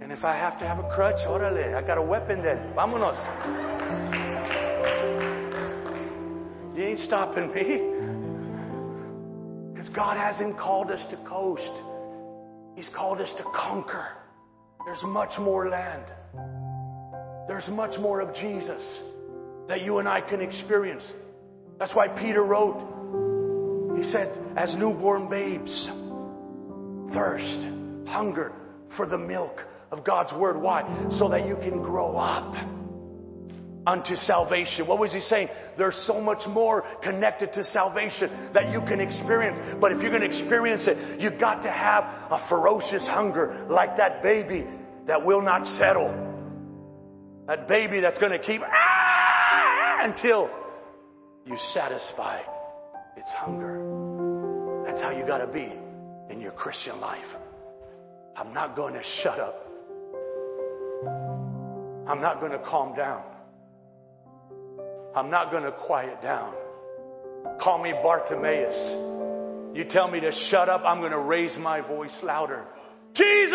And 0.00 0.12
if 0.12 0.22
I 0.22 0.36
have 0.36 0.60
to 0.60 0.66
have 0.66 0.78
a 0.78 0.88
crutch, 0.94 1.18
orale, 1.26 1.74
I 1.74 1.82
got 1.84 1.98
a 1.98 2.02
weapon 2.02 2.42
then. 2.42 2.72
Vámonos. 2.76 4.23
You 6.74 6.82
ain't 6.82 6.98
stopping 6.98 7.54
me. 7.54 7.62
Because 9.72 9.88
God 9.90 10.16
hasn't 10.16 10.58
called 10.58 10.90
us 10.90 11.04
to 11.10 11.16
coast. 11.28 11.70
He's 12.74 12.90
called 12.96 13.20
us 13.20 13.32
to 13.36 13.44
conquer. 13.44 14.08
There's 14.84 15.00
much 15.04 15.38
more 15.38 15.68
land. 15.68 16.12
There's 17.46 17.68
much 17.68 18.00
more 18.00 18.20
of 18.20 18.34
Jesus 18.34 18.82
that 19.68 19.82
you 19.82 19.98
and 19.98 20.08
I 20.08 20.20
can 20.20 20.40
experience. 20.40 21.06
That's 21.78 21.94
why 21.94 22.08
Peter 22.08 22.42
wrote, 22.42 22.80
he 23.96 24.02
said, 24.10 24.36
as 24.56 24.74
newborn 24.74 25.28
babes, 25.28 25.88
thirst, 27.14 27.68
hunger 28.08 28.52
for 28.96 29.06
the 29.06 29.18
milk 29.18 29.60
of 29.92 30.04
God's 30.04 30.32
Word. 30.34 30.60
Why? 30.60 30.82
So 31.18 31.28
that 31.28 31.46
you 31.46 31.54
can 31.54 31.80
grow 31.82 32.16
up 32.16 32.52
unto 33.86 34.14
salvation. 34.16 34.86
What 34.86 34.98
was 34.98 35.12
he 35.12 35.20
saying? 35.20 35.48
There's 35.76 35.96
so 36.06 36.20
much 36.20 36.46
more 36.48 36.84
connected 37.02 37.52
to 37.52 37.64
salvation 37.64 38.50
that 38.54 38.72
you 38.72 38.80
can 38.80 39.00
experience. 39.00 39.58
But 39.80 39.92
if 39.92 40.00
you're 40.00 40.10
going 40.10 40.22
to 40.22 40.28
experience 40.28 40.84
it, 40.86 41.20
you've 41.20 41.40
got 41.40 41.62
to 41.62 41.70
have 41.70 42.04
a 42.04 42.46
ferocious 42.48 43.02
hunger 43.06 43.66
like 43.68 43.96
that 43.96 44.22
baby 44.22 44.66
that 45.06 45.24
will 45.24 45.42
not 45.42 45.66
settle. 45.78 46.08
That 47.46 47.68
baby 47.68 48.00
that's 48.00 48.18
going 48.18 48.32
to 48.32 48.38
keep 48.38 48.62
ah, 48.64 49.98
until 50.00 50.48
you 51.44 51.56
satisfy 51.74 52.40
its 53.16 53.30
hunger. 53.36 54.84
That's 54.86 55.00
how 55.02 55.10
you 55.10 55.26
got 55.26 55.38
to 55.38 55.52
be 55.52 55.72
in 56.32 56.40
your 56.40 56.52
Christian 56.52 57.00
life. 57.00 57.24
I'm 58.36 58.54
not 58.54 58.74
going 58.74 58.94
to 58.94 59.02
shut 59.22 59.38
up. 59.38 59.60
I'm 62.08 62.20
not 62.20 62.40
going 62.40 62.52
to 62.52 62.62
calm 62.66 62.94
down. 62.96 63.22
I'm 65.14 65.30
not 65.30 65.50
going 65.50 65.62
to 65.62 65.72
quiet 65.72 66.20
down. 66.20 66.54
Call 67.62 67.82
me 67.82 67.92
Bartimaeus. 67.92 69.76
You 69.76 69.84
tell 69.88 70.10
me 70.10 70.20
to 70.20 70.32
shut 70.50 70.68
up, 70.68 70.82
I'm 70.84 71.00
going 71.00 71.12
to 71.12 71.18
raise 71.18 71.56
my 71.58 71.80
voice 71.80 72.16
louder. 72.22 72.64
Jesus, 73.14 73.52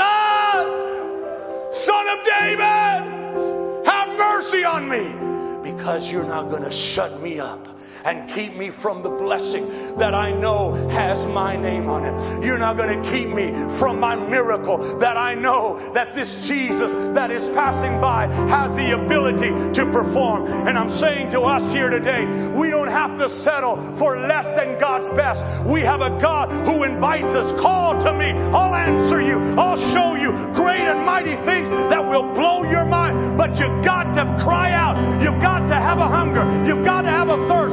Son 1.85 2.07
of 2.07 2.19
David, 2.25 3.85
have 3.85 4.07
mercy 4.17 4.63
on 4.63 4.87
me 4.87 5.71
because 5.71 6.09
you're 6.09 6.27
not 6.27 6.49
going 6.49 6.63
to 6.63 6.93
shut 6.95 7.21
me 7.21 7.39
up 7.39 7.78
and 8.05 8.31
keep 8.35 8.55
me 8.55 8.71
from 8.81 9.03
the 9.03 9.09
blessing 9.09 9.97
that 9.99 10.15
I 10.15 10.31
know 10.31 10.73
has 10.89 11.19
my 11.33 11.55
name 11.55 11.89
on 11.89 12.05
it. 12.05 12.45
You're 12.45 12.59
not 12.59 12.77
going 12.77 12.91
to 12.95 13.01
keep 13.11 13.27
me 13.29 13.51
from 13.79 13.99
my 13.99 14.15
miracle 14.15 14.99
that 14.99 15.17
I 15.17 15.35
know 15.35 15.91
that 15.93 16.15
this 16.15 16.29
Jesus 16.47 16.91
that 17.15 17.31
is 17.31 17.43
passing 17.55 17.99
by 17.99 18.27
has 18.47 18.71
the 18.75 18.95
ability 18.95 19.51
to 19.75 19.83
perform. 19.91 20.47
And 20.47 20.77
I'm 20.77 20.91
saying 21.01 21.31
to 21.31 21.41
us 21.43 21.63
here 21.75 21.89
today, 21.89 22.23
we 22.55 22.69
don't 22.69 22.91
have 22.91 23.17
to 23.19 23.27
settle 23.43 23.75
for 23.99 24.17
less 24.17 24.47
than 24.55 24.79
God's 24.79 25.09
best. 25.15 25.43
We 25.67 25.81
have 25.81 26.01
a 26.01 26.15
God 26.21 26.49
who 26.65 26.83
invites 26.83 27.31
us. 27.35 27.51
Call 27.59 27.99
to 28.03 28.11
me. 28.15 28.31
I'll 28.55 28.75
answer 28.75 29.21
you. 29.21 29.37
I'll 29.59 29.79
show 29.91 30.15
you 30.15 30.31
great 30.55 30.83
and 30.83 31.05
mighty 31.05 31.35
things 31.43 31.69
that 31.91 32.01
will 32.01 32.33
blow 32.33 32.63
your 32.63 32.85
mind. 32.85 33.37
But 33.37 33.55
you've 33.59 33.83
got 33.83 34.15
to 34.15 34.23
cry 34.43 34.71
out. 34.71 34.95
You've 35.21 35.41
got 35.41 35.67
to 35.67 35.75
have 35.75 35.99
a 35.99 36.07
hunger. 36.07 36.45
You've 36.65 36.78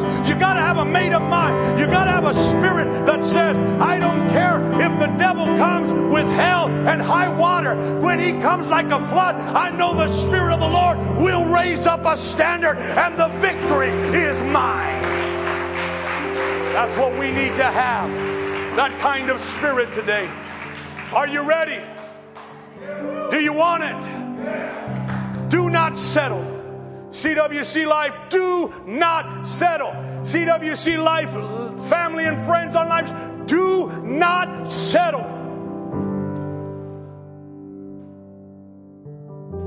got 0.02 0.04
to 0.04 0.12
have. 0.12 0.26
You 0.26 0.35
got 0.40 0.54
to 0.54 0.64
have 0.64 0.76
a 0.76 0.85
made 0.85 1.12
up 1.12 1.22
mind. 1.22 1.78
You've 1.78 1.90
got 1.90 2.04
to 2.04 2.12
have 2.12 2.24
a 2.24 2.37
spirit 2.56 2.88
that 3.06 3.20
says, 3.32 3.56
I 3.80 3.98
don't 3.98 4.28
care 4.28 4.61
if 4.80 4.92
the 5.00 5.11
devil 5.16 5.46
comes 5.56 5.88
with 6.12 6.26
hell 6.37 6.68
and 6.68 7.00
high 7.00 7.32
water. 7.32 8.00
When 8.00 8.18
he 8.18 8.37
comes 8.42 8.66
like 8.68 8.87
a 8.87 9.00
flood, 9.12 9.37
I 9.37 9.70
know 9.70 9.96
the 9.96 10.11
Spirit 10.28 10.52
of 10.54 10.61
the 10.61 10.68
Lord 10.68 10.98
will 11.22 11.48
raise 11.48 11.87
up 11.87 12.04
a 12.04 12.16
standard 12.35 12.76
and 12.76 13.16
the 13.16 13.30
victory 13.40 13.92
is 14.12 14.37
mine. 14.52 15.02
That's 16.76 16.96
what 16.98 17.12
we 17.18 17.32
need 17.32 17.56
to 17.56 17.68
have. 17.68 18.11
That 18.76 18.92
kind 19.00 19.30
of 19.30 19.40
spirit 19.56 19.94
today. 19.96 20.28
Are 21.16 21.26
you 21.28 21.40
ready? 21.48 21.80
Do 23.30 23.40
you 23.40 23.52
want 23.52 23.82
it? 23.85 25.50
Do 25.50 25.70
not 25.70 25.96
settle. 26.12 26.56
CWC 27.12 27.87
Life, 27.87 28.12
do 28.31 28.73
not 28.87 29.46
settle. 29.59 29.92
CWC 30.27 30.98
Life, 30.98 31.31
family 31.88 32.25
and 32.25 32.46
friends 32.46 32.75
on 32.75 32.88
life, 32.88 33.46
do 33.46 33.90
not 34.02 34.67
settle. 34.90 35.37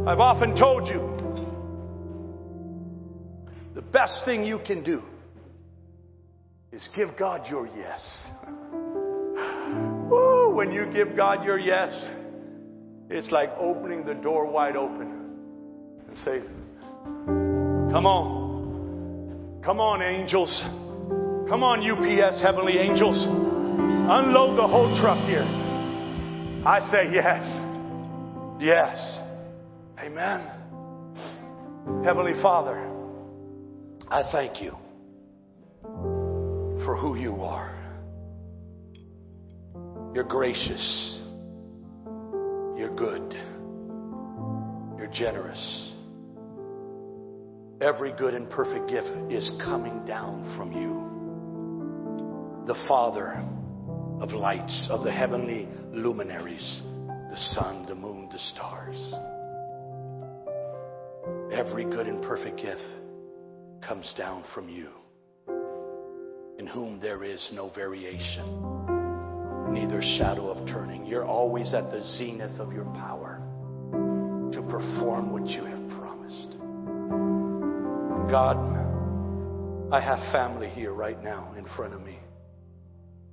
I've 0.08 0.20
often 0.20 0.56
told 0.56 0.88
you 0.88 1.08
the 3.76 3.82
best 3.82 4.26
thing 4.26 4.44
you 4.44 4.60
can 4.66 4.84
do 4.84 5.02
is 6.72 6.90
give 6.96 7.10
God 7.18 7.48
your 7.50 7.68
yes. 7.68 8.28
When 10.60 10.74
you 10.74 10.88
give 10.92 11.16
God 11.16 11.46
your 11.46 11.58
yes, 11.58 12.06
it's 13.10 13.32
like 13.32 13.50
opening 13.58 14.04
the 14.04 14.16
door 14.16 14.46
wide 14.46 14.76
open 14.76 15.30
and 16.08 16.18
say, 16.18 16.42
Come 17.92 18.06
on. 18.06 19.62
Come 19.64 19.80
on, 19.80 20.02
angels. 20.02 20.62
Come 21.50 21.64
on, 21.64 21.80
UPS 21.82 22.42
heavenly 22.42 22.78
angels. 22.78 23.26
Unload 23.28 24.58
the 24.58 24.68
whole 24.68 24.96
truck 25.00 25.18
here. 25.28 25.46
I 26.66 26.80
say 26.92 27.12
yes. 27.14 27.44
Yes. 28.60 29.20
Amen. 30.00 30.42
Heavenly 32.04 32.40
Father, 32.42 32.78
I 34.10 34.24
thank 34.32 34.62
you 34.62 34.76
for 36.86 36.96
who 36.96 37.16
you 37.16 37.36
are. 37.42 37.76
You're 40.14 40.24
gracious. 40.24 41.20
You're 42.78 42.96
good. 42.96 43.34
You're 44.98 45.12
generous. 45.14 45.89
Every 47.82 48.12
good 48.12 48.34
and 48.34 48.50
perfect 48.50 48.90
gift 48.90 49.08
is 49.32 49.50
coming 49.64 50.04
down 50.04 50.54
from 50.58 50.74
you. 50.74 51.08
The 52.68 52.76
Father 52.90 53.42
of 54.20 54.32
lights, 54.32 54.90
of 54.92 55.06
the 55.06 55.12
heavenly 55.12 55.66
luminaries, 55.94 56.82
the 57.30 57.38
sun, 57.54 57.86
the 57.88 57.96
moon, 57.96 58.28
the 58.34 58.38
stars. 58.38 59.14
Every 61.54 61.86
good 61.86 62.08
and 62.08 62.22
perfect 62.22 62.58
gift 62.58 62.84
comes 63.82 64.14
down 64.18 64.44
from 64.54 64.68
you, 64.68 64.90
in 66.58 66.68
whom 66.68 67.00
there 67.00 67.24
is 67.24 67.50
no 67.54 67.70
variation, 67.70 68.62
neither 69.72 70.02
shadow 70.18 70.50
of 70.50 70.68
turning. 70.68 71.06
You're 71.06 71.26
always 71.26 71.74
at 71.74 71.92
the 71.92 72.02
zenith 72.18 72.60
of 72.60 72.74
your 72.74 72.84
power 72.96 73.40
to 74.52 74.62
perform 74.64 75.32
what 75.32 75.48
you 75.48 75.64
have. 75.64 75.79
God, 78.32 78.58
I 79.92 80.00
have 80.00 80.20
family 80.32 80.70
here 80.70 80.94
right 80.94 81.20
now 81.24 81.56
in 81.58 81.66
front 81.76 81.96
of 81.96 82.02
me. 82.04 82.20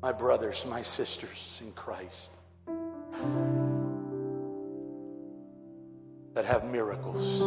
My 0.01 0.11
brothers, 0.11 0.59
my 0.67 0.81
sisters 0.81 1.61
in 1.61 1.71
Christ 1.73 2.31
that 6.35 6.47
have 6.47 6.65
miracles, 6.65 7.43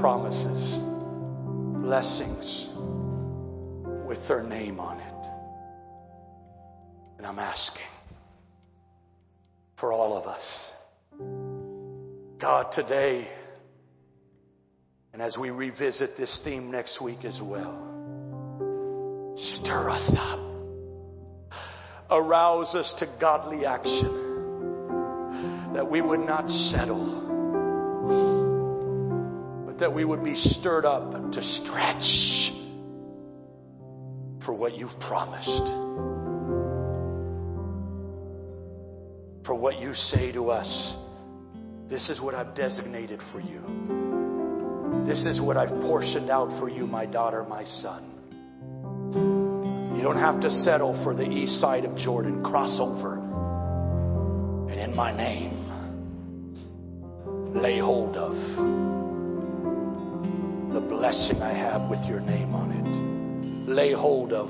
promises, 0.00 0.78
blessings 1.82 2.70
with 4.06 4.20
their 4.28 4.44
name 4.44 4.78
on 4.78 5.00
it. 5.00 5.26
And 7.18 7.26
I'm 7.26 7.40
asking 7.40 7.82
for 9.80 9.92
all 9.92 10.16
of 10.16 10.28
us. 10.28 10.70
God, 12.40 12.70
today, 12.72 13.26
and 15.14 15.22
as 15.22 15.36
we 15.38 15.50
revisit 15.50 16.16
this 16.18 16.40
theme 16.42 16.72
next 16.72 17.00
week 17.00 17.24
as 17.24 17.38
well, 17.40 17.72
stir 19.36 19.88
us 19.88 20.12
up. 20.18 20.40
Arouse 22.10 22.74
us 22.74 22.92
to 22.98 23.06
godly 23.20 23.64
action. 23.64 24.10
That 25.72 25.88
we 25.88 26.00
would 26.00 26.18
not 26.18 26.50
settle, 26.50 27.22
but 29.66 29.78
that 29.78 29.94
we 29.94 30.04
would 30.04 30.24
be 30.24 30.34
stirred 30.34 30.84
up 30.84 31.12
to 31.12 31.42
stretch 31.42 32.02
for 34.44 34.52
what 34.52 34.76
you've 34.76 34.98
promised. 34.98 35.48
For 39.46 39.54
what 39.54 39.80
you 39.80 39.94
say 39.94 40.32
to 40.32 40.50
us. 40.50 40.96
This 41.88 42.08
is 42.08 42.20
what 42.20 42.34
I've 42.34 42.56
designated 42.56 43.20
for 43.30 43.38
you. 43.38 44.03
This 45.06 45.26
is 45.26 45.40
what 45.40 45.56
I've 45.58 45.82
portioned 45.82 46.30
out 46.30 46.48
for 46.58 46.68
you, 46.70 46.86
my 46.86 47.04
daughter, 47.04 47.44
my 47.44 47.64
son. 47.64 48.10
You 49.96 50.02
don't 50.02 50.18
have 50.18 50.40
to 50.40 50.50
settle 50.50 50.94
for 51.04 51.14
the 51.14 51.28
east 51.28 51.60
side 51.60 51.84
of 51.84 51.94
Jordan. 51.96 52.42
Cross 52.42 52.80
over. 52.80 53.18
And 54.70 54.80
in 54.80 54.96
my 54.96 55.14
name, 55.14 55.60
lay 57.54 57.78
hold 57.78 58.16
of 58.16 58.32
the 60.72 60.80
blessing 60.80 61.42
I 61.42 61.52
have 61.52 61.90
with 61.90 62.00
your 62.08 62.20
name 62.20 62.54
on 62.54 62.72
it. 62.72 63.68
Lay 63.70 63.92
hold 63.92 64.32
of 64.32 64.48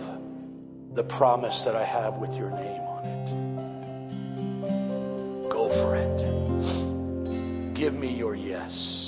the 0.95 1.03
promise 1.19 1.63
that 1.67 1.75
I 1.75 1.85
have 1.85 2.15
with 2.21 2.31
your 2.31 2.51
name 2.51 2.81
on 2.81 3.05
it. 3.05 3.29
Go 5.53 5.69
for 5.69 5.97
it. 5.97 7.75
Give 7.77 7.93
me 7.93 8.15
your 8.17 8.37
yes. 8.37 9.04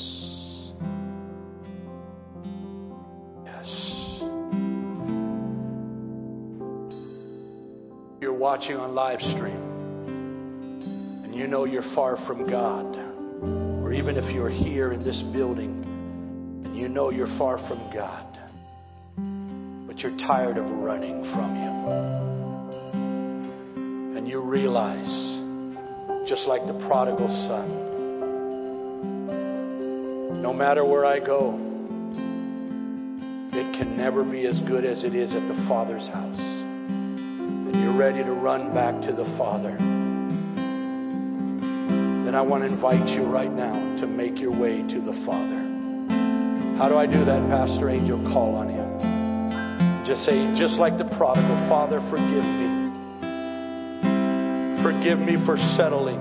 Watching 8.57 8.77
on 8.79 8.95
live 8.95 9.21
stream 9.21 9.61
and 11.25 11.35
you 11.35 11.47
know 11.47 11.67
you're 11.67 11.85
far 11.95 12.17
from 12.27 12.49
God, 12.49 12.97
or 13.85 13.93
even 13.93 14.17
if 14.17 14.35
you're 14.35 14.49
here 14.49 14.95
in 14.95 15.05
this 15.05 15.21
building 15.35 15.83
and 16.65 16.75
you 16.75 16.89
know 16.89 17.11
you're 17.11 17.37
far 17.37 17.59
from 17.69 17.91
God, 17.93 18.25
but 19.87 19.99
you're 19.99 20.17
tired 20.27 20.57
of 20.57 20.65
running 20.71 21.23
from 21.35 21.55
Him, 21.55 21.75
and 24.17 24.27
you 24.27 24.41
realize, 24.41 25.05
just 26.27 26.49
like 26.49 26.67
the 26.67 26.83
prodigal 26.89 27.29
son, 27.29 27.69
no 30.41 30.55
matter 30.55 30.83
where 30.83 31.05
I 31.05 31.19
go, 31.19 31.53
it 33.53 33.79
can 33.79 33.99
never 33.99 34.25
be 34.25 34.47
as 34.47 34.59
good 34.61 34.87
as 34.87 35.05
it 35.05 35.15
is 35.15 35.31
at 35.33 35.47
the 35.47 35.67
Father's 35.69 36.07
house. 36.07 36.56
Ready 37.97 38.23
to 38.23 38.33
run 38.33 38.75
back 38.75 39.01
to 39.09 39.13
the 39.13 39.25
Father. 39.39 39.75
Then 42.27 42.35
I 42.35 42.43
want 42.43 42.63
to 42.63 42.69
invite 42.69 43.09
you 43.09 43.23
right 43.23 43.51
now 43.51 43.97
to 44.01 44.07
make 44.07 44.39
your 44.39 44.53
way 44.53 44.83
to 44.83 45.01
the 45.01 45.15
Father. 45.25 45.63
How 46.77 46.91
do 46.91 46.99
I 46.99 47.07
do 47.07 47.25
that, 47.25 47.49
Pastor 47.49 47.89
Angel? 47.89 48.19
Call 48.35 48.55
on 48.55 48.69
Him. 48.69 50.05
Just 50.05 50.27
say, 50.27 50.37
just 50.59 50.75
like 50.75 50.99
the 50.99 51.07
prodigal, 51.17 51.57
Father, 51.71 52.01
forgive 52.11 52.45
me. 52.45 52.69
Forgive 54.85 55.19
me 55.19 55.43
for 55.47 55.57
settling 55.79 56.21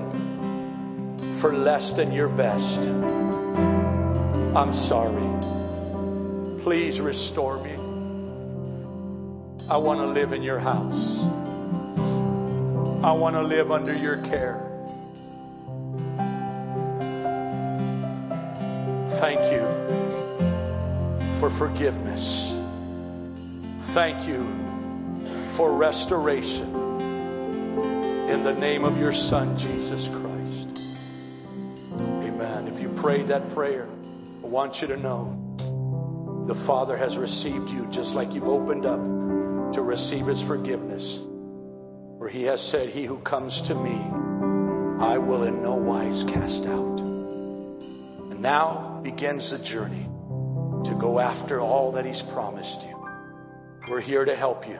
for 1.41 1.53
less 1.53 1.93
than 1.97 2.13
your 2.13 2.29
best. 2.29 2.79
I'm 4.55 4.71
sorry. 4.87 5.27
Please 6.63 7.01
restore 7.01 7.61
me. 7.61 7.75
I 9.69 9.75
want 9.75 9.99
to 9.99 10.07
live 10.07 10.31
in 10.31 10.41
your 10.41 10.59
house. 10.59 11.44
I 13.05 13.11
want 13.11 13.35
to 13.35 13.43
live 13.43 13.69
under 13.69 13.95
your 13.95 14.15
care. 14.23 14.57
Thank 19.21 19.41
you 19.53 19.61
for 21.39 21.55
forgiveness. 21.59 22.25
Thank 23.93 24.27
you 24.27 24.41
for 25.55 25.77
restoration. 25.77 26.73
In 28.31 28.43
the 28.43 28.53
name 28.53 28.83
of 28.83 28.97
your 28.97 29.13
Son, 29.13 29.55
Jesus 29.59 30.09
Christ. 30.09 30.79
Amen. 32.01 32.67
If 32.73 32.81
you 32.81 32.99
prayed 33.03 33.27
that 33.29 33.53
prayer, 33.53 33.87
I 34.43 34.47
want 34.47 34.77
you 34.81 34.87
to 34.87 34.97
know 34.97 36.45
the 36.47 36.55
Father 36.65 36.97
has 36.97 37.15
received 37.17 37.69
you 37.69 37.85
just 37.91 38.09
like 38.15 38.33
you've 38.33 38.45
opened 38.45 38.87
up 38.87 38.99
to 39.75 39.83
receive 39.83 40.25
His 40.25 40.41
forgiveness. 40.47 41.34
For 42.25 42.29
He 42.29 42.41
has 42.45 42.59
said, 42.71 42.89
He 42.89 43.05
who 43.05 43.19
comes 43.19 43.53
to 43.67 43.75
me, 43.75 44.01
I 44.99 45.15
will 45.19 45.43
in 45.43 45.61
no 45.61 45.75
wise 45.75 46.23
cast 46.33 46.63
out. 46.65 46.99
And 48.31 48.41
now 48.41 48.99
begins 49.03 49.47
the 49.51 49.63
journey 49.63 50.05
to 50.89 50.97
go 50.99 51.19
after 51.19 51.61
all 51.61 51.91
that 51.91 52.03
He's 52.03 52.23
promised 52.33 52.81
you. 52.81 53.07
We're 53.87 54.01
here 54.01 54.25
to 54.25 54.35
help 54.35 54.67
you. 54.67 54.79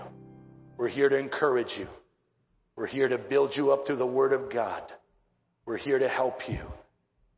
We're 0.76 0.88
here 0.88 1.08
to 1.08 1.20
encourage 1.20 1.72
you. 1.78 1.86
We're 2.76 2.88
here 2.88 3.08
to 3.08 3.20
build 3.20 3.52
you 3.56 3.70
up 3.70 3.86
through 3.86 3.98
the 3.98 4.08
Word 4.08 4.34
of 4.34 4.52
God. 4.52 4.82
We're 5.68 5.78
here 5.78 6.00
to 6.00 6.10
help 6.10 6.50
you. 6.50 6.62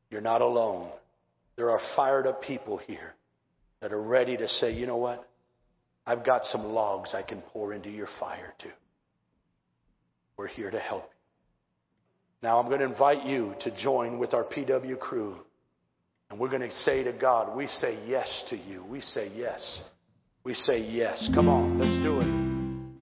You're 0.09 0.21
not 0.21 0.39
alone. 0.39 0.89
There 1.57 1.69
are 1.69 1.81
fired 1.97 2.27
up 2.27 2.41
people 2.43 2.77
here 2.77 3.13
that 3.81 3.91
are 3.91 4.01
ready 4.01 4.37
to 4.37 4.47
say, 4.47 4.71
you 4.71 4.87
know 4.87 4.95
what? 4.95 5.27
I've 6.05 6.25
got 6.25 6.45
some 6.45 6.63
logs 6.63 7.13
I 7.13 7.23
can 7.23 7.41
pour 7.41 7.73
into 7.73 7.89
your 7.89 8.07
fire 8.21 8.53
too. 8.57 8.71
We're 10.37 10.47
here 10.47 10.69
to 10.69 10.79
help 10.79 11.03
you. 11.03 11.09
Now 12.43 12.59
I'm 12.59 12.67
going 12.67 12.79
to 12.79 12.85
invite 12.85 13.25
you 13.25 13.55
to 13.61 13.75
join 13.83 14.19
with 14.19 14.33
our 14.33 14.43
PW 14.45 14.99
crew. 14.99 15.37
And 16.29 16.39
we're 16.39 16.49
going 16.49 16.61
to 16.61 16.71
say 16.71 17.03
to 17.03 17.13
God, 17.13 17.55
we 17.55 17.67
say 17.67 17.97
yes 18.05 18.43
to 18.49 18.57
you. 18.57 18.83
We 18.85 19.01
say 19.01 19.31
yes. 19.33 19.81
We 20.43 20.53
say 20.53 20.79
yes. 20.79 21.29
Come 21.33 21.49
on, 21.49 21.79
let's 21.79 21.97
do 22.03 22.19
it. 22.21 22.36